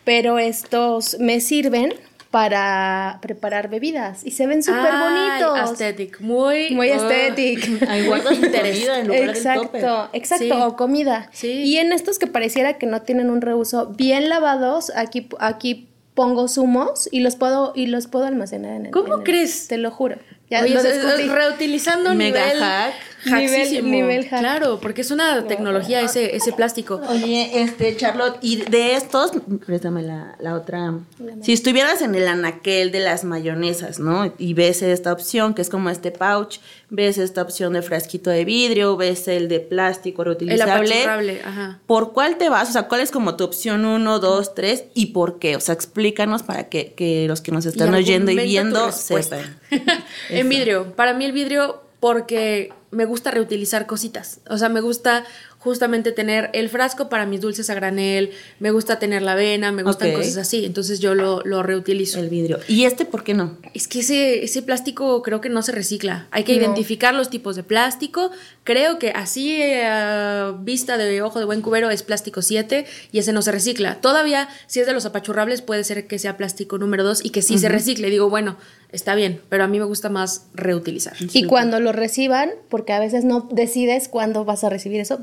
pero 0.05 0.39
estos 0.39 1.19
me 1.21 1.41
sirven 1.41 1.93
para 2.31 3.19
preparar 3.23 3.69
bebidas 3.69 4.25
y 4.27 4.33
se 4.33 4.47
ven 4.49 4.63
súper 4.63 4.91
bonitos. 4.93 5.71
aesthetic, 5.71 6.21
muy... 6.21 6.71
Muy 6.71 6.91
oh. 6.91 6.95
aesthetic. 6.95 7.83
Ahí 7.89 8.07
guardas 8.07 8.37
comida 8.39 8.99
en 9.01 9.07
lugar 9.07 9.33
del 9.35 9.43
topper. 9.45 9.81
Exacto, 9.85 10.09
exacto, 10.13 10.45
Sí. 10.45 10.51
o 10.53 10.77
comida. 10.77 11.29
Sí. 11.33 11.49
Y 11.63 11.77
en 11.77 11.93
estos 11.93 12.19
que 12.19 12.27
pareciera 12.27 12.77
que 12.77 12.87
no 12.87 13.03
tienen 13.03 13.31
un 13.31 13.41
reuso 13.41 13.87
bien 13.97 14.29
lavados, 14.29 14.91
aquí, 14.97 15.29
aquí 15.39 15.89
pongo 16.15 16.49
zumos 16.49 17.09
y 17.13 17.21
los 17.21 17.37
puedo 17.37 17.73
y 17.77 17.87
los 17.87 18.09
puedo 18.09 18.25
almacenar 18.27 18.73
en 18.77 18.87
el. 18.87 18.93
¿Cómo 18.93 19.15
en 19.15 19.21
el- 19.21 19.25
crees? 19.25 19.69
Te 19.69 19.79
lo 19.79 19.93
juro. 19.93 20.17
Ya 20.51 20.61
Oye, 20.63 20.75
lo 20.75 20.81
es- 20.81 20.87
es 20.87 21.03
descubrí. 21.05 21.29
reutilizando 21.29 22.15
Mega 22.15 22.41
nivel 22.47 22.61
hack. 22.61 22.95
Nivel- 23.27 23.83
nivel 23.85 24.29
hack. 24.29 24.41
Claro, 24.41 24.79
porque 24.81 25.01
es 25.03 25.11
una 25.11 25.47
tecnología 25.47 26.01
ese, 26.01 26.37
ese 26.37 26.53
plástico. 26.53 27.01
Oye, 27.09 27.63
este, 27.63 27.97
Charlotte, 27.97 28.39
y 28.41 28.57
de 28.57 28.95
estos, 28.97 29.33
préstame 29.67 30.03
la, 30.03 30.37
la 30.41 30.55
otra. 30.55 30.95
Si 31.43 31.53
estuvieras 31.53 32.03
en 32.03 32.15
el 32.15 32.27
anaquel 32.29 32.93
de 32.93 33.01
las 33.01 33.25
mayonesas, 33.25 33.99
¿no? 33.99 34.33
Y 34.39 34.55
ves 34.55 34.83
esta 34.83 35.13
opción, 35.13 35.55
que 35.55 35.63
es 35.63 35.69
como 35.69 35.91
este 35.91 36.11
pouch, 36.11 36.59
ves 36.91 37.19
esta 37.19 37.43
opción 37.43 37.73
de 37.73 37.83
frasquito 37.83 38.31
de 38.31 38.45
vidrio, 38.45 38.97
ves 38.97 39.27
el 39.29 39.49
de 39.49 39.61
plástico 39.61 40.23
El 40.23 40.27
reutilizable. 40.27 40.73
apachurrable, 40.95 41.41
ajá. 41.45 41.81
¿Por 41.87 42.13
cuál 42.13 42.37
te 42.37 42.49
vas? 42.49 42.69
O 42.69 42.73
sea, 42.73 42.85
¿cuál 42.89 43.01
es 43.01 43.11
como 43.11 43.37
tu 43.37 43.45
opción 43.45 43.85
1, 43.85 44.19
2, 44.19 44.55
3 44.55 44.85
y 44.95 45.07
por 45.07 45.39
qué? 45.39 45.57
O 45.57 45.61
sea, 45.61 45.75
explícanos 45.75 46.43
para 46.43 46.69
que, 46.69 46.93
que 46.95 47.27
los 47.29 47.41
que 47.41 47.53
nos 47.53 47.67
están 47.67 47.93
Y 47.95 47.99
oyendo 47.99 48.31
y 48.31 48.37
viendo 48.37 48.93
sepan. 48.93 49.59
en 50.31 50.49
vidrio. 50.49 50.93
Para 50.95 51.15
mí 51.15 51.25
el 51.25 51.33
vidrio 51.33 51.84
porque 52.05 52.71
me 52.91 53.07
gusta 53.07 53.31
reutilizar 53.31 53.87
cositas. 53.87 54.41
O 54.51 54.59
sea, 54.59 54.69
me 54.69 54.83
gusta 54.83 55.25
justamente 55.65 56.13
tener 56.13 56.51
el 56.53 56.69
frasco 56.69 57.09
para 57.09 57.25
mis 57.27 57.41
dulces 57.41 57.71
a 57.71 57.75
granel, 57.75 58.31
me 58.61 58.71
gusta 58.71 58.99
tener 58.99 59.23
la 59.23 59.33
avena, 59.33 59.73
me 59.73 59.83
gustan 59.83 60.13
cosas 60.13 60.37
así. 60.37 60.65
Entonces 60.67 61.01
yo 61.01 61.15
lo, 61.15 61.41
lo 61.45 61.63
reutilizo. 61.63 62.21
El 62.21 62.29
vidrio. 62.29 62.61
¿Y 62.69 62.85
este 62.85 63.07
por 63.07 63.25
qué 63.25 63.33
no? 63.35 63.57
Es 63.73 63.89
que 63.89 64.01
ese, 64.01 64.45
ese 64.45 64.61
plástico 64.63 65.23
creo 65.23 65.41
que 65.41 65.49
no 65.49 65.63
se 65.63 65.73
recicla. 65.73 66.29
Hay 66.31 66.45
que 66.45 66.55
No. 66.55 66.61
identificar 66.63 67.15
los 67.15 67.31
tipos 67.31 67.57
de 67.57 67.63
plástico. 67.63 68.31
Creo 68.63 68.99
que 68.99 69.11
así 69.11 69.53
eh, 69.53 69.87
a 69.87 70.55
vista 70.61 70.99
de 70.99 71.23
ojo 71.23 71.39
de 71.39 71.47
buen 71.47 71.63
cubero 71.63 71.89
es 71.91 72.03
plástico 72.03 72.43
7 72.43 72.85
y 73.11 73.19
ese 73.19 73.33
no 73.33 73.41
se 73.43 73.51
recicla. 73.51 73.97
Todavía, 74.03 74.49
si 74.67 74.81
es 74.81 74.87
de 74.87 74.93
los 74.93 75.07
apachurrables, 75.07 75.63
puede 75.63 75.83
ser 75.85 76.07
que 76.07 76.19
sea 76.19 76.37
plástico 76.37 76.77
número 76.79 77.03
2 77.05 77.25
y 77.25 77.31
que 77.31 77.41
sí 77.43 77.59
se 77.59 77.69
recicle. 77.71 78.11
Digo, 78.11 78.29
bueno, 78.29 78.57
está 78.93 79.15
bien, 79.15 79.41
pero 79.49 79.65
a 79.65 79.67
mí 79.67 79.79
me 79.79 79.85
gusta 79.87 80.09
más 80.11 80.47
reutilizar. 80.55 81.15
Y 81.33 81.45
cuando 81.45 81.81
lo 81.81 81.93
reciban, 81.93 82.51
porque 82.69 82.93
a 82.93 83.01
veces 83.01 83.25
no 83.25 83.49
decides 83.51 84.09
cuándo 84.09 84.45
vas 84.45 84.63
a 84.65 84.69
recibir 84.69 85.01
eso, 85.01 85.19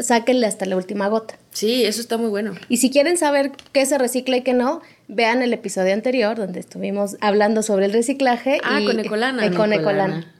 sáquenle 0.00 0.46
hasta 0.46 0.66
la 0.66 0.76
última 0.76 1.08
gota. 1.08 1.36
Sí, 1.52 1.84
eso 1.84 2.00
está 2.00 2.16
muy 2.16 2.28
bueno. 2.28 2.54
Y 2.68 2.78
si 2.78 2.90
quieren 2.90 3.16
saber 3.18 3.52
qué 3.72 3.84
se 3.86 3.98
recicla 3.98 4.36
y 4.36 4.42
qué 4.42 4.52
no, 4.52 4.80
vean 5.08 5.42
el 5.42 5.52
episodio 5.52 5.92
anterior 5.94 6.36
donde 6.36 6.60
estuvimos 6.60 7.16
hablando 7.20 7.62
sobre 7.62 7.86
el 7.86 7.92
reciclaje. 7.92 8.60
Ah, 8.64 8.80
y- 8.80 8.86
con 8.86 9.00
Ecolana. 9.00 9.46
eh, 9.46 9.50
con 9.52 9.72
Ecolana. 9.72 10.04
Ecolana. 10.18 10.32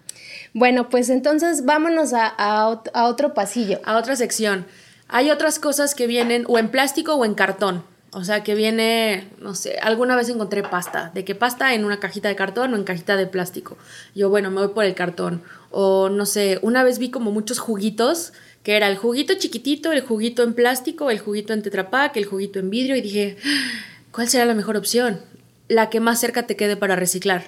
Bueno, 0.52 0.88
pues 0.88 1.10
entonces 1.10 1.64
vámonos 1.64 2.12
a, 2.14 2.26
a 2.28 2.68
ot- 2.70 2.90
a 2.94 3.06
otro 3.06 3.34
pasillo. 3.34 3.80
A 3.84 3.96
otra 3.98 4.16
sección. 4.16 4.66
Hay 5.08 5.30
otras 5.30 5.58
cosas 5.58 5.94
que 5.94 6.06
vienen 6.06 6.44
o 6.48 6.58
en 6.58 6.68
plástico 6.70 7.14
o 7.14 7.24
en 7.24 7.34
cartón. 7.34 7.84
O 8.12 8.24
sea, 8.24 8.42
que 8.42 8.54
viene, 8.54 9.28
no 9.40 9.54
sé, 9.54 9.76
alguna 9.82 10.16
vez 10.16 10.30
encontré 10.30 10.62
pasta. 10.62 11.10
De 11.12 11.24
que 11.26 11.34
pasta 11.34 11.74
en 11.74 11.84
una 11.84 12.00
cajita 12.00 12.28
de 12.28 12.36
cartón 12.36 12.72
o 12.72 12.76
en 12.76 12.84
cajita 12.84 13.14
de 13.16 13.26
plástico. 13.26 13.76
Yo, 14.14 14.30
bueno, 14.30 14.50
me 14.50 14.60
voy 14.64 14.68
por 14.74 14.84
el 14.86 14.94
cartón. 14.94 15.42
O 15.70 16.08
no 16.08 16.24
sé, 16.24 16.58
una 16.62 16.82
vez 16.82 16.98
vi 16.98 17.10
como 17.10 17.30
muchos 17.30 17.58
juguitos, 17.58 18.32
que 18.66 18.76
era 18.76 18.88
el 18.88 18.96
juguito 18.96 19.34
chiquitito, 19.34 19.92
el 19.92 20.00
juguito 20.00 20.42
en 20.42 20.52
plástico, 20.52 21.08
el 21.08 21.20
juguito 21.20 21.52
en 21.52 21.62
tetrapack, 21.62 22.16
el 22.16 22.24
juguito 22.24 22.58
en 22.58 22.68
vidrio. 22.68 22.96
Y 22.96 23.00
dije, 23.00 23.36
¿cuál 24.10 24.28
será 24.28 24.44
la 24.44 24.54
mejor 24.54 24.76
opción? 24.76 25.20
La 25.68 25.88
que 25.88 26.00
más 26.00 26.18
cerca 26.18 26.48
te 26.48 26.56
quede 26.56 26.76
para 26.76 26.96
reciclar. 26.96 27.46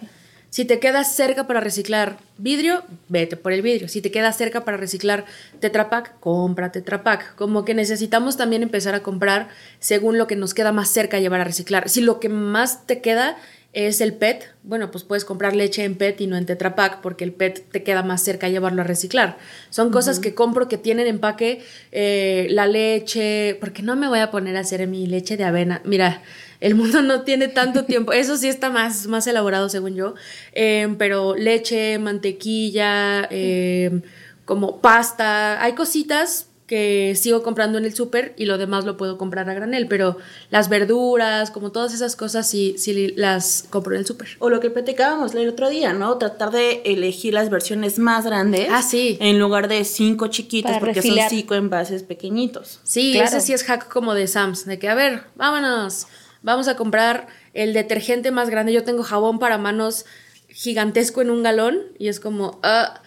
Si 0.50 0.64
te 0.64 0.78
quedas 0.78 1.16
cerca 1.16 1.48
para 1.48 1.58
reciclar 1.58 2.18
vidrio, 2.36 2.84
vete 3.08 3.36
por 3.36 3.52
el 3.52 3.62
vidrio. 3.62 3.88
Si 3.88 4.00
te 4.00 4.12
quedas 4.12 4.38
cerca 4.38 4.64
para 4.64 4.76
reciclar 4.76 5.24
Tetra 5.58 5.90
Pak, 5.90 6.20
compra 6.20 6.70
Tetra 6.70 7.02
Pak. 7.02 7.34
Como 7.34 7.64
que 7.64 7.74
necesitamos 7.74 8.36
también 8.36 8.62
empezar 8.62 8.94
a 8.94 9.02
comprar 9.02 9.48
según 9.80 10.18
lo 10.18 10.28
que 10.28 10.36
nos 10.36 10.54
queda 10.54 10.70
más 10.70 10.88
cerca 10.88 11.18
llevar 11.18 11.40
a 11.40 11.44
reciclar. 11.44 11.88
Si 11.88 12.00
lo 12.00 12.20
que 12.20 12.28
más 12.28 12.86
te 12.86 13.00
queda 13.00 13.36
es 13.74 14.00
el 14.00 14.14
PET, 14.14 14.54
bueno, 14.62 14.90
pues 14.90 15.04
puedes 15.04 15.24
comprar 15.24 15.54
leche 15.54 15.84
en 15.84 15.94
PET 15.94 16.22
y 16.22 16.26
no 16.26 16.36
en 16.36 16.46
Tetra 16.46 16.74
Pak 16.74 17.00
porque 17.02 17.24
el 17.24 17.32
PET 17.32 17.70
te 17.70 17.82
queda 17.82 18.02
más 18.02 18.22
cerca 18.22 18.48
llevarlo 18.48 18.80
a 18.80 18.84
reciclar. 18.84 19.36
Son 19.68 19.90
cosas 19.90 20.20
que 20.20 20.34
compro 20.34 20.68
que 20.68 20.78
tienen 20.78 21.06
empaque, 21.06 21.62
eh, 21.92 22.46
la 22.50 22.66
leche, 22.66 23.56
porque 23.60 23.82
no 23.82 23.94
me 23.94 24.08
voy 24.08 24.20
a 24.20 24.30
poner 24.30 24.56
a 24.56 24.60
hacer 24.60 24.86
mi 24.88 25.06
leche 25.06 25.36
de 25.36 25.44
avena. 25.44 25.82
Mira, 25.84 26.22
el 26.60 26.74
mundo 26.74 27.02
no 27.02 27.22
tiene 27.22 27.48
tanto 27.48 27.84
tiempo. 27.86 28.12
Eso 28.12 28.36
sí 28.36 28.48
está 28.48 28.70
más, 28.70 29.06
más 29.06 29.26
elaborado, 29.26 29.68
según 29.68 29.94
yo. 29.94 30.14
Eh, 30.52 30.94
pero 30.98 31.36
leche, 31.36 31.98
mantequilla, 31.98 33.28
eh, 33.30 34.00
como 34.46 34.80
pasta. 34.80 35.62
Hay 35.62 35.74
cositas 35.74 36.47
que 36.68 37.14
sigo 37.16 37.42
comprando 37.42 37.78
en 37.78 37.86
el 37.86 37.94
súper 37.94 38.34
y 38.36 38.44
lo 38.44 38.58
demás 38.58 38.84
lo 38.84 38.96
puedo 38.98 39.16
comprar 39.18 39.48
a 39.50 39.54
granel. 39.54 39.88
Pero 39.88 40.18
las 40.50 40.68
verduras, 40.68 41.50
como 41.50 41.72
todas 41.72 41.94
esas 41.94 42.14
cosas, 42.14 42.48
sí, 42.48 42.74
sí 42.78 43.14
las 43.16 43.64
compro 43.70 43.94
en 43.94 44.00
el 44.00 44.06
súper. 44.06 44.28
O 44.38 44.50
lo 44.50 44.60
que 44.60 44.68
platicábamos 44.70 45.34
el 45.34 45.48
otro 45.48 45.70
día, 45.70 45.94
¿no? 45.94 46.18
Tratar 46.18 46.50
de 46.52 46.82
elegir 46.84 47.32
las 47.34 47.48
versiones 47.50 47.98
más 47.98 48.26
grandes. 48.26 48.68
Ah, 48.70 48.82
sí. 48.82 49.16
En 49.20 49.38
lugar 49.40 49.66
de 49.66 49.82
cinco 49.84 50.28
chiquitos, 50.28 50.70
Para 50.70 50.80
porque 50.80 51.00
son 51.02 51.16
cinco 51.30 51.54
envases 51.54 52.02
pequeñitos. 52.04 52.80
Sí, 52.84 53.12
Claro. 53.14 53.28
ese 53.28 53.40
sí 53.40 53.52
es 53.54 53.64
hack 53.64 53.88
como 53.88 54.12
de 54.14 54.26
Sams, 54.26 54.66
de 54.66 54.78
que, 54.78 54.88
a 54.90 54.94
ver, 54.94 55.22
vámonos, 55.36 56.06
vamos 56.42 56.68
a 56.68 56.76
comprar 56.76 57.28
el 57.54 57.72
detergente 57.72 58.30
más 58.30 58.50
grande. 58.50 58.74
Yo 58.74 58.84
tengo 58.84 59.02
jabón 59.02 59.38
para 59.38 59.56
manos 59.56 60.04
gigantesco 60.50 61.22
en 61.22 61.30
un 61.30 61.42
galón 61.42 61.78
y 61.98 62.08
es 62.08 62.20
como, 62.20 62.60
ah, 62.62 63.00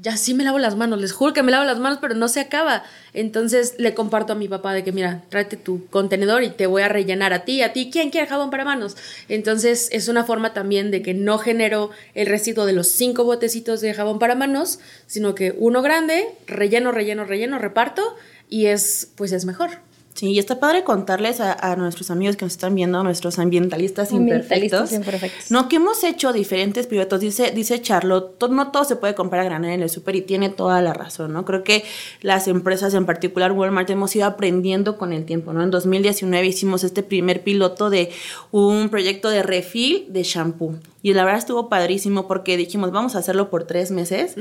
ya 0.00 0.16
sí 0.16 0.32
me 0.32 0.44
lavo 0.44 0.58
las 0.58 0.76
manos, 0.76 1.00
les 1.00 1.12
juro 1.12 1.32
que 1.32 1.42
me 1.42 1.50
lavo 1.50 1.64
las 1.64 1.80
manos, 1.80 1.98
pero 2.00 2.14
no 2.14 2.28
se 2.28 2.40
acaba. 2.40 2.84
Entonces 3.14 3.74
le 3.78 3.94
comparto 3.94 4.32
a 4.32 4.36
mi 4.36 4.46
papá 4.46 4.72
de 4.72 4.84
que, 4.84 4.92
mira, 4.92 5.24
tráete 5.28 5.56
tu 5.56 5.86
contenedor 5.86 6.44
y 6.44 6.50
te 6.50 6.66
voy 6.66 6.82
a 6.82 6.88
rellenar 6.88 7.32
a 7.32 7.44
ti, 7.44 7.62
a 7.62 7.72
ti, 7.72 7.90
¿quién 7.92 8.10
quiere 8.10 8.28
jabón 8.28 8.50
para 8.50 8.64
manos? 8.64 8.96
Entonces 9.28 9.88
es 9.90 10.08
una 10.08 10.24
forma 10.24 10.54
también 10.54 10.92
de 10.92 11.02
que 11.02 11.14
no 11.14 11.38
genero 11.38 11.90
el 12.14 12.26
residuo 12.26 12.64
de 12.64 12.74
los 12.74 12.88
cinco 12.88 13.24
botecitos 13.24 13.80
de 13.80 13.92
jabón 13.92 14.20
para 14.20 14.36
manos, 14.36 14.78
sino 15.06 15.34
que 15.34 15.54
uno 15.58 15.82
grande, 15.82 16.26
relleno, 16.46 16.92
relleno, 16.92 17.24
relleno, 17.24 17.58
reparto 17.58 18.16
y 18.48 18.66
es, 18.66 19.10
pues 19.16 19.32
es 19.32 19.44
mejor. 19.44 19.87
Sí, 20.18 20.32
y 20.32 20.40
está 20.40 20.58
padre 20.58 20.82
contarles 20.82 21.38
a, 21.40 21.52
a 21.52 21.76
nuestros 21.76 22.10
amigos 22.10 22.36
que 22.36 22.44
nos 22.44 22.52
están 22.54 22.74
viendo, 22.74 22.98
a 22.98 23.04
nuestros 23.04 23.38
ambientalistas, 23.38 24.10
Ambientalistas 24.12 24.90
imperfectos. 24.90 24.92
imperfectos. 24.92 25.50
No, 25.52 25.68
que 25.68 25.76
hemos 25.76 26.02
hecho 26.02 26.32
diferentes 26.32 26.88
pilotos. 26.88 27.20
Dice, 27.20 27.52
dice 27.54 27.80
Charlotte, 27.80 28.36
to- 28.36 28.48
no 28.48 28.72
todo 28.72 28.82
se 28.82 28.96
puede 28.96 29.14
comprar 29.14 29.42
a 29.42 29.44
granel 29.44 29.74
en 29.74 29.82
el 29.82 29.88
súper 29.90 30.16
y 30.16 30.22
tiene 30.22 30.48
toda 30.48 30.82
la 30.82 30.92
razón, 30.92 31.32
¿no? 31.34 31.44
Creo 31.44 31.62
que 31.62 31.84
las 32.20 32.48
empresas, 32.48 32.94
en 32.94 33.06
particular 33.06 33.52
Walmart, 33.52 33.88
hemos 33.90 34.16
ido 34.16 34.26
aprendiendo 34.26 34.98
con 34.98 35.12
el 35.12 35.24
tiempo, 35.24 35.52
¿no? 35.52 35.62
En 35.62 35.70
2019 35.70 36.46
hicimos 36.48 36.82
este 36.82 37.04
primer 37.04 37.44
piloto 37.44 37.88
de 37.88 38.10
un 38.50 38.88
proyecto 38.88 39.30
de 39.30 39.44
refill 39.44 40.06
de 40.08 40.24
shampoo. 40.24 40.74
Y 41.00 41.12
la 41.14 41.22
verdad 41.24 41.38
estuvo 41.38 41.68
padrísimo 41.68 42.26
porque 42.26 42.56
dijimos, 42.56 42.90
vamos 42.90 43.14
a 43.14 43.18
hacerlo 43.20 43.50
por 43.50 43.64
tres 43.64 43.92
meses. 43.92 44.34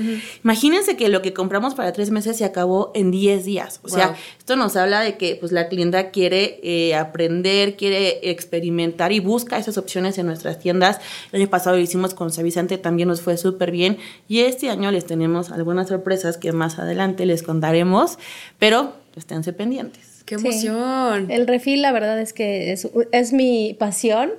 Imagínense 0.44 0.98
que 0.98 1.08
lo 1.08 1.22
que 1.22 1.32
compramos 1.34 1.76
para 1.76 1.94
tres 1.94 2.10
meses 2.10 2.36
se 2.38 2.46
acabó 2.46 2.92
en 2.96 3.12
10 3.12 3.46
días. 3.46 3.80
O 3.84 3.90
sea, 3.90 4.08
Wow. 4.08 4.16
esto 4.40 4.56
nos 4.56 4.76
habla 4.76 5.02
de 5.02 5.18
que 5.18 5.36
pues, 5.36 5.52
la 5.52 5.68
clienta 5.70 6.10
quiere 6.10 6.60
eh, 6.64 6.96
aprender, 6.96 7.76
quiere 7.76 8.32
experimentar 8.32 9.12
y 9.12 9.20
busca 9.20 9.58
esas 9.60 9.78
opciones 9.78 10.18
en 10.18 10.26
nuestras 10.26 10.58
tiendas. 10.60 11.00
El 11.32 11.42
año 11.42 11.50
pasado 11.50 11.76
lo 11.76 11.82
hicimos 11.84 12.14
con 12.16 12.32
Savisante, 12.32 12.78
también 12.80 13.08
nos 13.08 13.22
fue 13.22 13.38
súper 13.38 13.70
bien. 13.72 13.98
Y 14.28 14.40
este 14.40 14.70
año 14.72 14.92
les 14.92 15.06
tenemos 15.06 15.52
algunas 15.52 15.90
sorpresas 15.90 16.38
que 16.38 16.52
más 16.54 16.80
adelante 16.80 17.26
les 17.28 17.44
contaremos, 17.44 18.18
pero 18.58 18.94
esténse 19.16 19.54
pendientes. 19.54 20.24
¡Qué 20.26 20.38
Sí. 20.40 20.48
emoción! 20.48 21.30
El 21.32 21.46
refil, 21.48 21.82
la 21.82 21.92
verdad 21.92 22.20
es 22.20 22.34
que 22.34 22.72
es, 22.72 22.88
es 23.12 23.32
mi 23.32 23.76
pasión. 23.80 24.32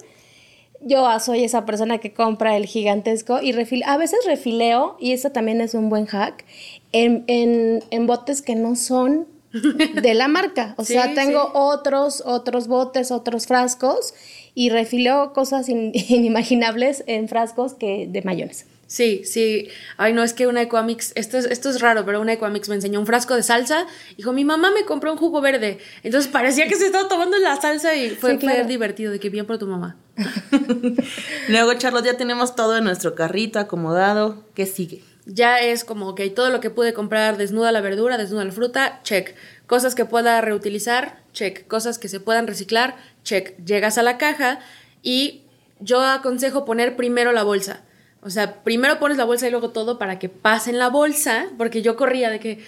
Yo 0.81 1.07
soy 1.21 1.45
esa 1.45 1.65
persona 1.67 1.99
que 1.99 2.13
compra 2.13 2.57
el 2.57 2.67
gigantesco 2.67 3.41
y 3.43 3.53
refil. 3.53 3.83
A 3.85 3.97
veces 3.97 4.21
refileo, 4.27 4.97
y 5.01 5.13
eso 5.13 5.31
también 5.31 5.61
es 5.61 5.75
un 5.75 5.89
buen 5.91 6.07
hack, 6.07 6.45
en, 6.93 7.25
en, 7.27 7.83
en 7.91 8.07
botes 8.07 8.43
que 8.43 8.55
no 8.55 8.77
son 8.77 9.27
de 9.53 10.15
la 10.15 10.29
marca. 10.29 10.75
O 10.79 10.85
Sí, 10.85 10.93
sea, 10.95 11.15
tengo 11.15 11.43
sí. 11.47 11.51
otros, 11.55 12.23
otros 12.25 12.69
botes, 12.69 13.11
otros 13.11 13.47
frascos 13.47 14.15
y 14.55 14.71
refileo 14.71 15.33
cosas 15.33 15.69
in- 15.69 15.93
inimaginables 16.09 17.03
en 17.07 17.29
frascos 17.29 17.75
que 17.75 18.07
de 18.09 18.23
mayonesa. 18.23 18.67
Sí, 18.89 19.23
sí. 19.25 19.69
Ay, 19.99 20.15
no, 20.15 20.23
es 20.25 20.33
que 20.33 20.47
una 20.47 20.63
Equamix, 20.63 21.13
esto 21.15 21.37
es, 21.37 21.45
esto 21.45 21.69
es 21.69 21.83
raro, 21.83 22.07
pero 22.07 22.23
una 22.23 22.33
Equamix 22.33 22.71
me 22.71 22.75
enseñó 22.75 22.99
un 22.99 23.07
frasco 23.07 23.35
de 23.37 23.43
salsa. 23.43 23.87
Dijo, 24.17 24.33
mi 24.33 24.47
mamá 24.47 24.71
me 24.71 24.87
compró 24.87 25.13
un 25.13 25.19
jugo 25.19 25.43
verde. 25.43 25.77
Entonces 26.03 26.31
parecía 26.33 26.67
que 26.69 26.75
se 26.75 26.87
estaba 26.87 27.07
tomando 27.07 27.37
la 27.37 27.61
salsa 27.61 27.95
y 27.95 28.09
fue, 28.11 28.33
Sí, 28.33 28.39
claro. 28.39 28.61
fue 28.61 28.67
divertido, 28.67 29.13
de 29.13 29.21
que 29.21 29.29
bien 29.29 29.45
por 29.45 29.59
tu 29.59 29.67
mamá. 29.67 29.97
Luego, 31.49 31.75
Charlotte, 31.75 32.07
ya 32.07 32.17
tenemos 32.17 32.57
todo 32.57 32.79
en 32.79 32.85
nuestro 32.85 33.15
carrito 33.15 33.59
acomodado. 33.59 34.43
¿Qué 34.55 34.65
sigue? 34.65 35.03
Ya 35.27 35.59
es 35.61 35.85
como 35.85 36.15
que 36.15 36.31
todo 36.31 36.49
lo 36.49 36.61
que 36.61 36.71
pude 36.71 36.95
comprar, 36.95 37.37
desnuda 37.37 37.71
la 37.73 37.83
verdura, 37.83 38.17
desnuda 38.17 38.47
la 38.47 38.53
fruta, 38.53 39.01
check. 39.03 39.35
Cosas 39.67 39.95
que 39.95 40.07
pueda 40.07 40.41
reutilizar, 40.41 41.21
check. 41.35 41.67
Cosas 41.69 41.99
que 41.99 42.09
se 42.09 42.21
puedan 42.21 42.47
reciclar, 42.47 42.97
check. 43.23 43.55
Llegas 43.65 43.99
a 43.99 44.03
la 44.03 44.17
caja 44.17 44.61
y 45.03 45.43
yo 45.81 46.01
aconsejo 46.01 46.65
poner 46.65 46.97
primero 46.97 47.33
la 47.33 47.43
bolsa. 47.43 47.83
O 48.21 48.31
sea, 48.31 48.63
primero 48.65 48.99
pones 48.99 49.17
la 49.17 49.25
bolsa 49.25 49.47
y 49.47 49.51
luego 49.51 49.71
todo 49.71 49.99
para 49.99 50.19
que 50.19 50.29
pase 50.29 50.71
en 50.71 50.79
la 50.79 50.89
bolsa, 50.89 51.47
porque 51.57 51.83
yo 51.83 51.97
corría 51.97 52.31
de 52.31 52.41
que, 52.41 52.65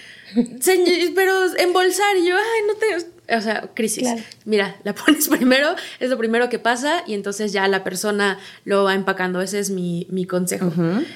"Señor, 0.61 0.87
pero 1.15 1.33
embolsar, 1.59 2.17
y 2.17 2.27
yo, 2.29 2.37
ay, 2.37 2.61
no 2.69 2.75
te... 2.75 3.37
O 3.37 3.41
sea, 3.41 3.69
crisis. 3.75 4.03
Claro. 4.03 4.23
Mira, 4.45 4.77
la 4.85 4.95
pones 4.95 5.29
primero, 5.29 5.75
es 5.99 6.11
lo 6.11 6.19
primero 6.19 6.49
que 6.49 6.59
pasa 6.59 7.03
y 7.07 7.15
entonces 7.15 7.53
ya 7.53 7.67
la 7.69 7.85
persona 7.85 8.39
lo 8.65 8.85
va 8.85 8.95
empacando. 8.95 9.41
Ese 9.41 9.59
es 9.59 9.71
mi, 9.71 10.07
mi 10.11 10.25
consejo. 10.25 10.73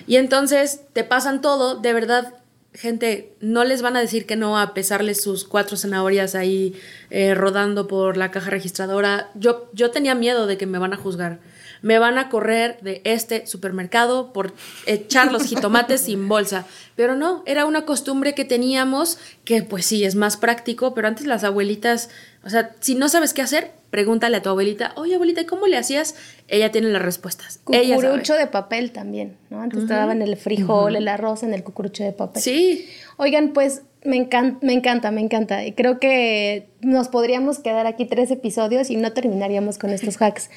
Y 0.06 0.16
entonces 0.16 0.80
te 0.92 1.04
pasan 1.04 1.40
todo, 1.40 1.76
de 1.76 1.92
verdad, 1.92 2.34
gente, 2.72 3.32
no 3.40 3.64
les 3.64 3.82
van 3.82 3.96
a 3.96 4.00
decir 4.00 4.26
que 4.26 4.36
no 4.36 4.58
a 4.58 4.74
pesarles 4.74 5.22
sus 5.22 5.44
cuatro 5.44 5.76
zanahorias 5.76 6.34
ahí 6.34 6.74
eh, 7.10 7.34
rodando 7.34 7.86
por 7.86 8.16
la 8.16 8.30
caja 8.30 8.50
registradora. 8.50 9.30
Yo, 9.34 9.70
yo 9.72 9.90
tenía 9.90 10.14
miedo 10.14 10.46
de 10.46 10.56
que 10.56 10.66
me 10.66 10.78
van 10.78 10.92
a 10.92 10.96
juzgar. 10.96 11.38
Me 11.84 11.98
van 11.98 12.16
a 12.16 12.30
correr 12.30 12.78
de 12.80 13.02
este 13.04 13.46
supermercado 13.46 14.32
por 14.32 14.54
echar 14.86 15.30
los 15.30 15.44
jitomates 15.44 16.00
sin 16.06 16.28
bolsa. 16.28 16.64
Pero 16.96 17.14
no, 17.14 17.42
era 17.44 17.66
una 17.66 17.84
costumbre 17.84 18.34
que 18.34 18.46
teníamos 18.46 19.18
que 19.44 19.62
pues 19.62 19.84
sí, 19.84 20.02
es 20.02 20.14
más 20.14 20.38
práctico, 20.38 20.94
pero 20.94 21.08
antes 21.08 21.26
las 21.26 21.44
abuelitas, 21.44 22.08
o 22.42 22.48
sea, 22.48 22.74
si 22.80 22.94
no 22.94 23.10
sabes 23.10 23.34
qué 23.34 23.42
hacer, 23.42 23.72
pregúntale 23.90 24.38
a 24.38 24.42
tu 24.42 24.48
abuelita, 24.48 24.92
oye 24.96 25.14
abuelita, 25.14 25.44
¿cómo 25.44 25.66
le 25.66 25.76
hacías? 25.76 26.14
Ella 26.48 26.72
tiene 26.72 26.88
las 26.88 27.02
respuestas. 27.02 27.60
Cucurucho 27.64 28.32
de 28.32 28.46
papel 28.46 28.90
también, 28.90 29.36
¿no? 29.50 29.60
Antes 29.60 29.86
te 29.86 29.92
daban 29.92 30.22
el 30.22 30.38
frijol, 30.38 30.96
el 30.96 31.06
arroz 31.06 31.42
en 31.42 31.52
el 31.52 31.62
cucurucho 31.62 32.02
de 32.02 32.12
papel. 32.12 32.42
Sí. 32.42 32.88
Oigan, 33.18 33.52
pues 33.52 33.82
me 34.04 34.16
encanta, 34.16 34.58
me 34.64 34.72
encanta, 34.72 35.10
me 35.10 35.20
encanta. 35.20 35.66
Y 35.66 35.72
creo 35.72 36.00
que 36.00 36.66
nos 36.80 37.08
podríamos 37.08 37.58
quedar 37.58 37.86
aquí 37.86 38.06
tres 38.06 38.30
episodios 38.30 38.88
y 38.88 38.96
no 38.96 39.12
terminaríamos 39.12 39.76
con 39.76 39.90
estos 39.90 40.16
hacks. 40.16 40.48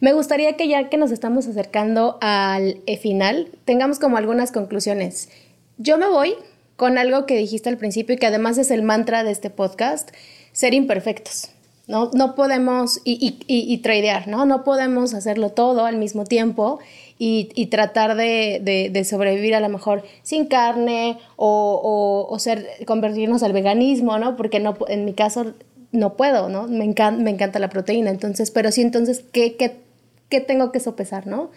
Me 0.00 0.12
gustaría 0.12 0.56
que 0.56 0.68
ya 0.68 0.88
que 0.88 0.96
nos 0.96 1.10
estamos 1.10 1.46
acercando 1.48 2.18
al 2.20 2.80
final, 3.00 3.48
tengamos 3.64 3.98
como 3.98 4.16
algunas 4.16 4.52
conclusiones. 4.52 5.28
Yo 5.76 5.98
me 5.98 6.08
voy 6.08 6.34
con 6.76 6.98
algo 6.98 7.26
que 7.26 7.36
dijiste 7.36 7.68
al 7.68 7.78
principio 7.78 8.14
y 8.14 8.18
que 8.18 8.26
además 8.26 8.58
es 8.58 8.70
el 8.70 8.82
mantra 8.82 9.24
de 9.24 9.32
este 9.32 9.50
podcast, 9.50 10.10
ser 10.52 10.74
imperfectos. 10.74 11.50
No, 11.88 12.10
no 12.12 12.34
podemos, 12.34 13.00
y, 13.02 13.12
y, 13.48 13.72
y, 13.72 13.78
tradear, 13.78 14.28
¿no? 14.28 14.44
No 14.44 14.62
podemos 14.62 15.14
hacerlo 15.14 15.50
todo 15.50 15.86
al 15.86 15.96
mismo 15.96 16.24
tiempo 16.24 16.80
y, 17.18 17.48
y 17.54 17.66
tratar 17.66 18.14
de, 18.14 18.90
de, 18.92 19.04
sobrevivir 19.04 19.54
a 19.54 19.60
lo 19.60 19.70
mejor 19.70 20.04
sin 20.22 20.46
carne 20.46 21.18
o, 21.36 21.80
o, 21.82 22.32
o, 22.32 22.38
ser, 22.38 22.68
convertirnos 22.86 23.42
al 23.42 23.54
veganismo, 23.54 24.18
¿no? 24.18 24.36
Porque 24.36 24.60
no, 24.60 24.76
en 24.88 25.06
mi 25.06 25.14
caso 25.14 25.54
no 25.90 26.14
puedo, 26.14 26.50
¿no? 26.50 26.68
Me, 26.68 26.84
encanta, 26.84 27.22
me 27.22 27.30
encanta 27.30 27.58
la 27.58 27.70
proteína, 27.70 28.10
entonces, 28.10 28.50
pero 28.50 28.70
sí, 28.70 28.82
entonces, 28.82 29.24
¿qué, 29.32 29.56
qué, 29.56 29.87
qué 30.28 30.40
tengo 30.40 30.72
que 30.72 30.80
sopesar, 30.80 31.26
¿no? 31.26 31.50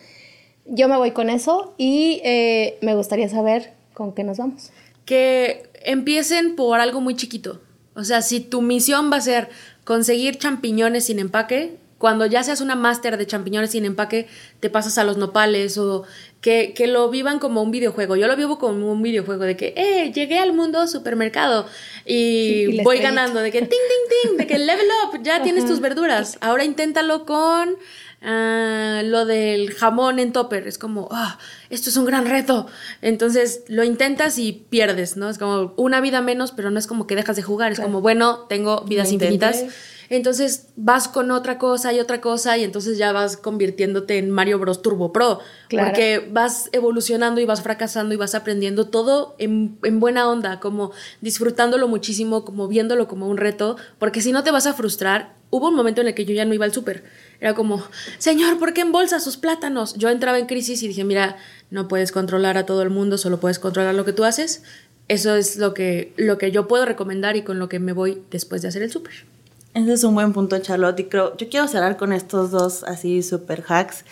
Yo 0.66 0.88
me 0.88 0.98
voy 0.98 1.12
con 1.12 1.30
eso 1.30 1.74
y 1.78 2.22
eh, 2.24 2.78
me 2.82 2.96
gustaría 2.96 3.28
saber 3.30 3.74
con 3.94 4.14
qué 4.14 4.24
nos 4.24 4.38
vamos. 4.38 4.72
Que 5.06 5.64
empiecen 5.84 6.56
por 6.56 6.80
algo 6.80 7.02
muy 7.02 7.16
chiquito. 7.16 7.62
O 7.96 8.04
sea, 8.04 8.22
si 8.22 8.40
tu 8.40 8.62
misión 8.62 9.12
va 9.12 9.18
a 9.18 9.22
ser 9.22 9.50
conseguir 9.84 10.38
champiñones 10.38 11.06
sin 11.06 11.20
empaque, 11.20 11.78
cuando 12.02 12.26
ya 12.26 12.42
seas 12.42 12.62
una 12.62 12.76
máster 12.76 13.16
de 13.16 13.28
champiñones 13.28 13.72
sin 13.72 13.86
empaque, 13.86 14.28
te 14.60 14.72
pasas 14.72 14.98
a 14.98 15.04
los 15.04 15.18
nopales 15.18 15.78
o 15.78 16.04
que, 16.42 16.74
que, 16.76 16.88
lo 16.88 17.10
vivan 17.10 17.38
como 17.38 17.62
un 17.62 17.70
videojuego. 17.70 18.16
Yo 18.16 18.28
lo 18.28 18.36
vivo 18.36 18.58
como 18.58 18.92
un 18.92 19.04
videojuego 19.04 19.44
de 19.44 19.56
que, 19.56 19.74
eh, 19.78 20.12
llegué 20.12 20.40
al 20.40 20.54
mundo 20.54 20.88
supermercado 20.88 21.68
y, 22.06 22.66
y 22.72 22.84
voy 22.84 22.98
ganando, 22.98 23.40
de 23.40 23.52
que, 23.52 23.60
ting, 23.60 23.70
ting, 23.70 24.30
ting, 24.30 24.38
de 24.38 24.48
que 24.48 24.58
level 24.58 24.88
up, 25.06 25.22
ya 25.22 25.44
tienes 25.44 25.68
tus 25.68 25.80
verduras. 25.80 26.40
Ahora 26.42 26.64
inténtalo 26.64 27.26
con 27.26 27.76
Uh, 28.22 29.04
lo 29.04 29.26
del 29.26 29.74
jamón 29.74 30.20
en 30.20 30.32
topper. 30.32 30.68
Es 30.68 30.78
como, 30.78 31.08
oh, 31.10 31.38
esto 31.70 31.90
es 31.90 31.98
un 31.98 32.06
gran 32.06 32.26
reto. 32.26 32.68
Entonces 33.02 33.64
lo 33.68 33.84
intentas 33.84 34.38
y 34.38 34.66
pierdes, 34.70 35.18
¿no? 35.18 35.30
Es 35.30 35.40
como 35.40 35.74
una 35.76 36.02
vida 36.02 36.22
menos, 36.22 36.52
pero 36.52 36.70
no 36.70 36.78
es 36.78 36.86
como 36.86 37.08
que 37.08 37.16
dejas 37.16 37.36
de 37.36 37.42
jugar. 37.42 37.72
Es 37.72 37.80
claro. 37.80 37.90
como, 37.90 38.02
bueno, 38.02 38.46
tengo 38.48 38.82
vidas 38.82 39.12
infinitas. 39.12 39.66
Entonces 40.12 40.68
vas 40.76 41.08
con 41.08 41.32
otra 41.32 41.58
cosa 41.58 41.94
y 41.94 42.02
otra 42.02 42.20
cosa 42.20 42.58
y 42.58 42.66
entonces 42.66 42.98
ya 42.98 43.14
vas 43.14 43.38
convirtiéndote 43.38 44.18
en 44.18 44.30
Mario 44.30 44.60
Bros. 44.60 44.82
Turbo 44.82 45.14
Pro. 45.14 45.40
Claro. 45.70 45.88
Porque 45.88 46.28
vas 46.32 46.70
evolucionando 46.74 47.40
y 47.40 47.46
vas 47.46 47.62
fracasando 47.62 48.14
y 48.14 48.18
vas 48.18 48.36
aprendiendo 48.36 48.90
todo 48.90 49.36
en, 49.40 49.80
en, 49.84 50.02
buena 50.02 50.30
onda, 50.30 50.60
como 50.60 50.92
disfrutándolo 51.22 51.88
muchísimo, 51.88 52.44
como 52.44 52.68
viéndolo 52.68 53.08
como 53.08 53.30
un 53.30 53.38
reto, 53.38 53.78
porque 54.00 54.20
si 54.20 54.34
no 54.34 54.44
te 54.44 54.52
vas 54.52 54.68
a 54.68 54.74
frustrar. 54.74 55.41
Hubo 55.52 55.68
un 55.68 55.76
momento 55.76 56.02
en 56.02 56.08
el 56.08 56.16
que 56.16 56.26
yo 56.26 56.34
ya 56.34 56.46
no 56.46 56.54
iba 56.54 56.66
al 56.66 56.74
súper. 56.74 57.04
Era 57.40 57.54
como, 57.54 57.84
señor, 58.18 58.58
¿por 58.58 58.74
qué 58.74 58.82
embolsa 58.82 59.20
sus 59.20 59.38
plátanos? 59.38 59.94
Yo 59.96 60.10
entraba 60.10 60.40
en 60.40 60.48
crisis 60.48 60.82
y 60.82 60.88
dije, 60.88 61.04
mira, 61.04 61.38
no 61.70 61.88
puedes 61.88 62.12
controlar 62.12 62.58
a 62.58 62.66
todo 62.66 62.82
el 62.82 62.90
mundo, 62.90 63.18
solo 63.18 63.40
puedes 63.40 63.60
controlar 63.60 63.94
lo 63.94 64.06
que 64.06 64.14
tú 64.14 64.24
haces. 64.24 64.64
Eso 65.08 65.36
es 65.36 65.58
lo 65.58 65.74
que, 65.74 66.14
lo 66.16 66.38
que 66.38 66.52
yo 66.52 66.68
puedo 66.68 66.86
recomendar 66.86 67.36
y 67.36 67.44
con 67.44 67.60
lo 67.60 67.68
que 67.68 67.80
me 67.80 67.92
voy 67.92 68.24
después 68.32 68.62
de 68.62 68.70
hacer 68.70 68.82
el 68.82 68.92
súper. 68.92 69.26
Ese 69.74 69.94
es 69.94 70.04
un 70.04 70.14
buen 70.14 70.32
punto, 70.32 70.58
Charlotte. 70.60 71.00
Y 71.02 71.04
creo, 71.06 71.36
yo 71.38 71.50
quiero 71.50 71.68
cerrar 71.68 71.98
con 71.98 72.14
estos 72.14 72.52
dos 72.52 72.84
así 72.84 73.22
super 73.22 73.64
hacks. 73.68 74.06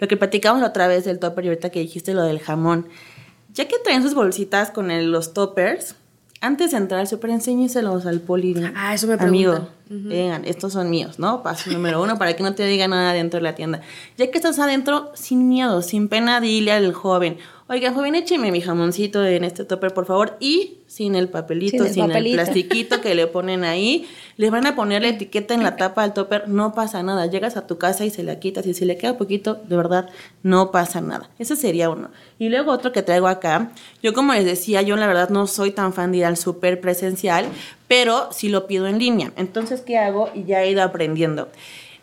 Lo 0.00 0.08
que 0.08 0.16
platicamos 0.16 0.60
la 0.60 0.68
otra 0.68 0.88
vez 0.88 1.04
del 1.04 1.18
topper 1.18 1.44
y 1.44 1.48
ahorita 1.48 1.70
que 1.70 1.80
dijiste 1.80 2.14
lo 2.14 2.22
del 2.22 2.40
jamón. 2.40 2.88
Ya 3.52 3.68
que 3.68 3.76
traen 3.82 4.02
sus 4.02 4.14
bolsitas 4.14 4.70
con 4.70 4.88
los 5.10 5.34
toppers, 5.34 5.96
antes 6.40 6.70
de 6.70 6.76
entrar 6.76 7.00
al 7.00 7.08
súper, 7.08 7.30
enséñeselos 7.30 8.06
al 8.06 8.20
poli. 8.20 8.54
Ah, 8.74 8.94
eso 8.94 9.06
me 9.06 9.16
preguntan. 9.16 9.28
Amigo, 9.28 9.68
uh 9.90 9.94
-huh. 9.94 10.08
vengan, 10.08 10.44
estos 10.44 10.72
son 10.72 10.90
míos, 10.90 11.18
¿no? 11.18 11.42
Paso 11.42 11.70
número 11.70 12.02
uno 12.02 12.18
para 12.18 12.34
que 12.34 12.42
no 12.42 12.54
te 12.54 12.64
diga 12.64 12.86
nada 12.88 13.12
dentro 13.12 13.38
de 13.38 13.44
la 13.44 13.54
tienda. 13.54 13.80
Ya 14.16 14.30
que 14.30 14.38
estás 14.38 14.58
adentro, 14.58 15.10
sin 15.14 15.48
miedo, 15.48 15.82
sin 15.82 16.08
pena, 16.08 16.40
dile 16.40 16.72
al 16.72 16.92
joven, 16.92 17.38
oiga, 17.68 17.92
joven, 17.92 18.14
écheme 18.14 18.50
mi 18.50 18.62
jamoncito 18.62 19.24
en 19.24 19.44
este 19.44 19.64
topper, 19.64 19.92
por 19.92 20.06
favor, 20.06 20.36
y 20.40 20.78
sin 20.86 21.14
el 21.14 21.28
papelito, 21.28 21.78
sin 21.78 21.86
el, 21.86 21.92
sin 21.92 22.06
papelito. 22.06 22.40
el 22.40 22.46
plastiquito 22.46 23.00
que 23.02 23.14
le 23.14 23.26
ponen 23.26 23.62
ahí, 23.62 24.08
le 24.38 24.48
van 24.48 24.66
a 24.66 24.74
poner 24.74 25.02
la 25.02 25.08
etiqueta 25.08 25.52
en 25.52 25.62
la 25.62 25.76
tapa 25.76 26.02
del 26.02 26.14
topper, 26.14 26.48
no 26.48 26.74
pasa 26.74 27.02
nada. 27.02 27.26
Llegas 27.26 27.58
a 27.58 27.66
tu 27.66 27.76
casa 27.76 28.06
y 28.06 28.10
se 28.10 28.22
la 28.22 28.40
quitas 28.40 28.66
y 28.66 28.72
si 28.72 28.86
le 28.86 28.96
queda 28.96 29.18
poquito, 29.18 29.54
de 29.54 29.76
verdad, 29.76 30.08
no 30.42 30.70
pasa 30.70 31.02
nada. 31.02 31.28
Ese 31.38 31.56
sería 31.56 31.90
uno. 31.90 32.10
Y 32.38 32.48
luego 32.48 32.72
otro 32.72 32.90
que 32.92 33.02
traigo 33.02 33.28
acá, 33.28 33.70
yo 34.02 34.14
como 34.14 34.32
les 34.32 34.46
decía, 34.46 34.80
yo 34.80 34.96
la 34.96 35.06
verdad 35.06 35.28
no 35.28 35.46
soy 35.46 35.70
tan 35.70 35.92
fan 35.92 36.12
de 36.12 36.18
ir 36.18 36.24
al 36.24 36.38
súper 36.38 36.80
presencial, 36.80 37.46
pero 37.86 38.32
sí 38.32 38.48
lo 38.48 38.66
pido 38.66 38.86
en 38.86 38.98
línea. 38.98 39.32
Entonces, 39.36 39.82
¿qué 39.82 39.98
hago? 39.98 40.30
Y 40.34 40.44
ya 40.44 40.62
he 40.62 40.70
ido 40.70 40.82
aprendiendo. 40.82 41.48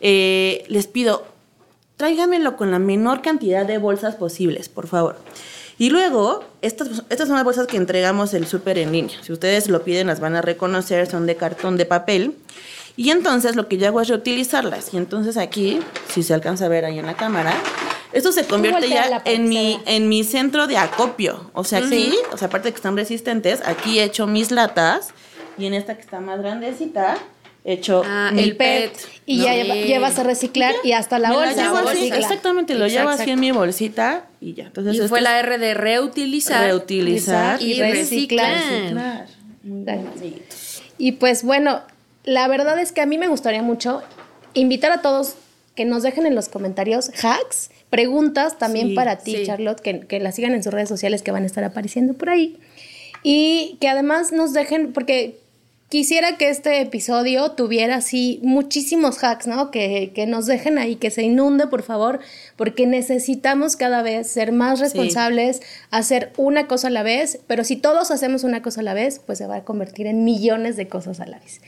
Eh, 0.00 0.64
les 0.68 0.86
pido, 0.86 1.24
tráigamelo 1.96 2.56
con 2.56 2.70
la 2.70 2.78
menor 2.78 3.20
cantidad 3.20 3.66
de 3.66 3.78
bolsas 3.78 4.14
posibles, 4.14 4.68
por 4.68 4.86
favor. 4.86 5.16
Y 5.78 5.90
luego, 5.90 6.42
estas, 6.62 6.88
estas 7.10 7.28
son 7.28 7.36
las 7.36 7.44
bolsas 7.44 7.66
que 7.66 7.76
entregamos 7.76 8.32
el 8.34 8.46
súper 8.46 8.78
en 8.78 8.92
línea. 8.92 9.16
Si 9.22 9.32
ustedes 9.32 9.68
lo 9.68 9.82
piden, 9.82 10.06
las 10.06 10.20
van 10.20 10.34
a 10.34 10.42
reconocer, 10.42 11.06
son 11.06 11.26
de 11.26 11.36
cartón 11.36 11.76
de 11.76 11.84
papel. 11.84 12.34
Y 12.96 13.10
entonces 13.10 13.56
lo 13.56 13.68
que 13.68 13.76
yo 13.76 13.86
hago 13.86 14.00
es 14.00 14.08
reutilizarlas. 14.08 14.94
Y 14.94 14.96
entonces 14.96 15.36
aquí, 15.36 15.80
si 16.08 16.22
se 16.22 16.32
alcanza 16.32 16.64
a 16.64 16.68
ver 16.68 16.86
ahí 16.86 16.98
en 16.98 17.04
la 17.04 17.14
cámara, 17.14 17.54
esto 18.12 18.32
se 18.32 18.46
convierte 18.46 18.88
ya 18.88 19.20
en 19.26 19.50
mi, 19.50 19.78
en 19.84 20.08
mi 20.08 20.24
centro 20.24 20.66
de 20.66 20.78
acopio. 20.78 21.50
O 21.52 21.62
sea, 21.62 21.80
aquí, 21.80 22.10
uh 22.10 22.30
-huh. 22.30 22.34
o 22.34 22.36
sea, 22.38 22.48
aparte 22.48 22.68
de 22.68 22.72
que 22.72 22.76
están 22.76 22.96
resistentes, 22.96 23.60
aquí 23.66 23.98
he 23.98 24.04
hecho 24.04 24.26
mis 24.26 24.50
latas. 24.50 25.10
Y 25.58 25.66
en 25.66 25.74
esta 25.74 25.94
que 25.94 26.00
está 26.00 26.20
más 26.20 26.38
grandecita, 26.38 27.18
hecho 27.66 28.02
ah, 28.06 28.32
el 28.36 28.56
PET. 28.56 28.92
PET 28.92 29.08
y 29.26 29.38
¿no? 29.38 29.44
ya 29.44 29.54
llevas 29.54 30.18
a 30.18 30.22
reciclar 30.22 30.72
y 30.84 30.92
hasta 30.92 31.18
la 31.18 31.32
bolsa. 31.32 31.72
La 31.72 31.90
así, 31.90 32.06
exactamente, 32.06 32.74
lo 32.74 32.86
llevo 32.86 33.08
así 33.08 33.30
en 33.30 33.40
mi 33.40 33.50
bolsita 33.50 34.26
y 34.40 34.54
ya. 34.54 34.66
Entonces, 34.66 35.04
y 35.04 35.08
fue 35.08 35.20
la 35.20 35.38
R 35.40 35.58
de 35.58 35.74
reutilizar, 35.74 36.64
reutilizar 36.64 37.60
y, 37.60 37.80
reciclar. 37.80 38.54
reciclar. 38.54 39.26
Y 40.96 41.12
pues 41.12 41.42
bueno, 41.42 41.82
la 42.24 42.46
verdad 42.48 42.78
es 42.78 42.92
que 42.92 43.00
a 43.00 43.06
mí 43.06 43.18
me 43.18 43.26
gustaría 43.26 43.62
mucho 43.62 44.02
invitar 44.54 44.92
a 44.92 45.02
todos 45.02 45.34
que 45.74 45.84
nos 45.84 46.02
dejen 46.02 46.24
en 46.24 46.34
los 46.34 46.48
comentarios 46.48 47.10
hacks, 47.22 47.70
preguntas 47.90 48.58
también 48.58 48.88
sí, 48.88 48.94
para 48.94 49.18
ti, 49.18 49.36
sí. 49.36 49.42
Charlotte, 49.44 49.80
que, 49.80 50.00
que 50.00 50.20
la 50.20 50.32
sigan 50.32 50.54
en 50.54 50.62
sus 50.62 50.72
redes 50.72 50.88
sociales 50.88 51.22
que 51.22 51.32
van 51.32 51.42
a 51.42 51.46
estar 51.46 51.64
apareciendo 51.64 52.14
por 52.14 52.30
ahí. 52.30 52.58
Y 53.22 53.76
que 53.80 53.88
además 53.88 54.32
nos 54.32 54.52
dejen, 54.52 54.92
porque 54.92 55.40
quisiera 55.88 56.36
que 56.36 56.48
este 56.48 56.80
episodio 56.80 57.52
tuviera 57.52 57.96
así 57.96 58.40
muchísimos 58.42 59.22
hacks, 59.22 59.46
¿no? 59.46 59.70
Que, 59.70 60.12
que, 60.14 60.26
nos 60.26 60.46
dejen 60.46 60.78
ahí, 60.78 60.96
que 60.96 61.10
se 61.10 61.22
inunde, 61.22 61.66
por 61.66 61.82
favor, 61.82 62.20
porque 62.56 62.86
necesitamos 62.86 63.76
cada 63.76 64.02
vez 64.02 64.28
ser 64.28 64.52
más 64.52 64.80
responsables, 64.80 65.58
sí. 65.58 65.62
hacer 65.90 66.32
una 66.36 66.66
cosa 66.66 66.88
a 66.88 66.90
la 66.90 67.02
vez, 67.02 67.38
pero 67.46 67.64
si 67.64 67.76
todos 67.76 68.10
hacemos 68.10 68.44
una 68.44 68.62
cosa 68.62 68.80
a 68.80 68.84
la 68.84 68.94
vez, 68.94 69.20
pues 69.24 69.38
se 69.38 69.46
va 69.46 69.56
a 69.56 69.64
convertir 69.64 70.06
en 70.06 70.24
millones 70.24 70.76
de 70.76 70.88
cosas 70.88 71.20
a 71.20 71.26
la 71.26 71.38
vez. 71.38 71.60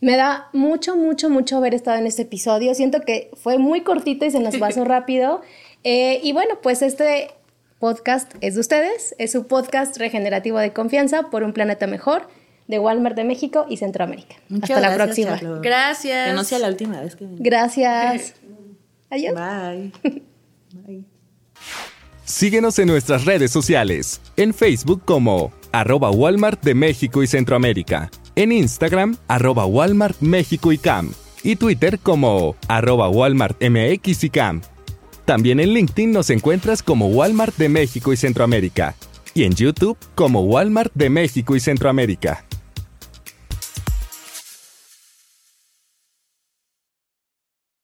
Me 0.00 0.16
da 0.16 0.48
mucho, 0.52 0.94
mucho, 0.96 1.30
mucho 1.30 1.56
haber 1.56 1.74
estado 1.74 1.98
en 1.98 2.06
este 2.06 2.22
episodio. 2.22 2.74
Siento 2.74 3.00
que 3.00 3.30
fue 3.34 3.56
muy 3.56 3.80
cortito 3.80 4.26
y 4.26 4.30
se 4.30 4.40
nos 4.40 4.56
pasó 4.58 4.84
rápido. 4.86 5.40
Eh, 5.84 6.20
y 6.22 6.32
bueno, 6.32 6.58
pues 6.62 6.82
este 6.82 7.30
podcast 7.78 8.30
es 8.42 8.54
de 8.54 8.60
ustedes, 8.60 9.14
es 9.18 9.32
su 9.32 9.46
podcast 9.46 9.96
regenerativo 9.96 10.58
de 10.58 10.72
confianza 10.72 11.30
por 11.30 11.42
un 11.42 11.54
planeta 11.54 11.86
mejor 11.86 12.28
de 12.68 12.78
Walmart 12.78 13.16
de 13.16 13.24
México 13.24 13.66
y 13.68 13.76
Centroamérica. 13.76 14.36
Muchas 14.48 14.70
Hasta 14.70 14.94
gracias, 14.94 15.18
la 15.30 15.36
próxima. 15.36 15.60
Gracias. 15.60 16.28
Que 16.28 16.34
no 16.34 16.44
sea 16.44 16.58
la 16.58 16.68
última 16.68 17.00
vez 17.00 17.16
que 17.16 17.26
Gracias. 17.38 18.34
Adiós. 19.10 19.34
Bye. 19.34 19.92
Bye. 20.72 21.04
Síguenos 22.24 22.78
en 22.80 22.88
nuestras 22.88 23.24
redes 23.24 23.52
sociales. 23.52 24.20
En 24.36 24.52
Facebook 24.52 25.02
como 25.04 25.52
arroba 25.70 26.10
Walmart 26.10 26.62
de 26.62 26.74
México 26.74 27.22
y 27.22 27.26
Centroamérica. 27.26 28.10
En 28.34 28.50
Instagram, 28.50 29.16
arroba 29.28 29.64
Walmart 29.66 30.20
México 30.20 30.72
y 30.72 30.78
Cam. 30.78 31.12
Y 31.42 31.56
Twitter 31.56 31.98
como 32.00 32.56
arroba 32.66 33.08
Walmart 33.08 33.62
MX 33.62 34.24
y 34.24 34.30
Cam. 34.30 34.60
También 35.24 35.60
en 35.60 35.72
LinkedIn 35.72 36.12
nos 36.12 36.30
encuentras 36.30 36.82
como 36.82 37.08
Walmart 37.08 37.56
de 37.56 37.68
México 37.68 38.12
y 38.12 38.16
Centroamérica. 38.16 38.96
Y 39.34 39.44
en 39.44 39.54
YouTube 39.54 39.96
como 40.14 40.42
Walmart 40.42 40.92
de 40.94 41.10
México 41.10 41.54
y 41.54 41.60
Centroamérica. 41.60 42.45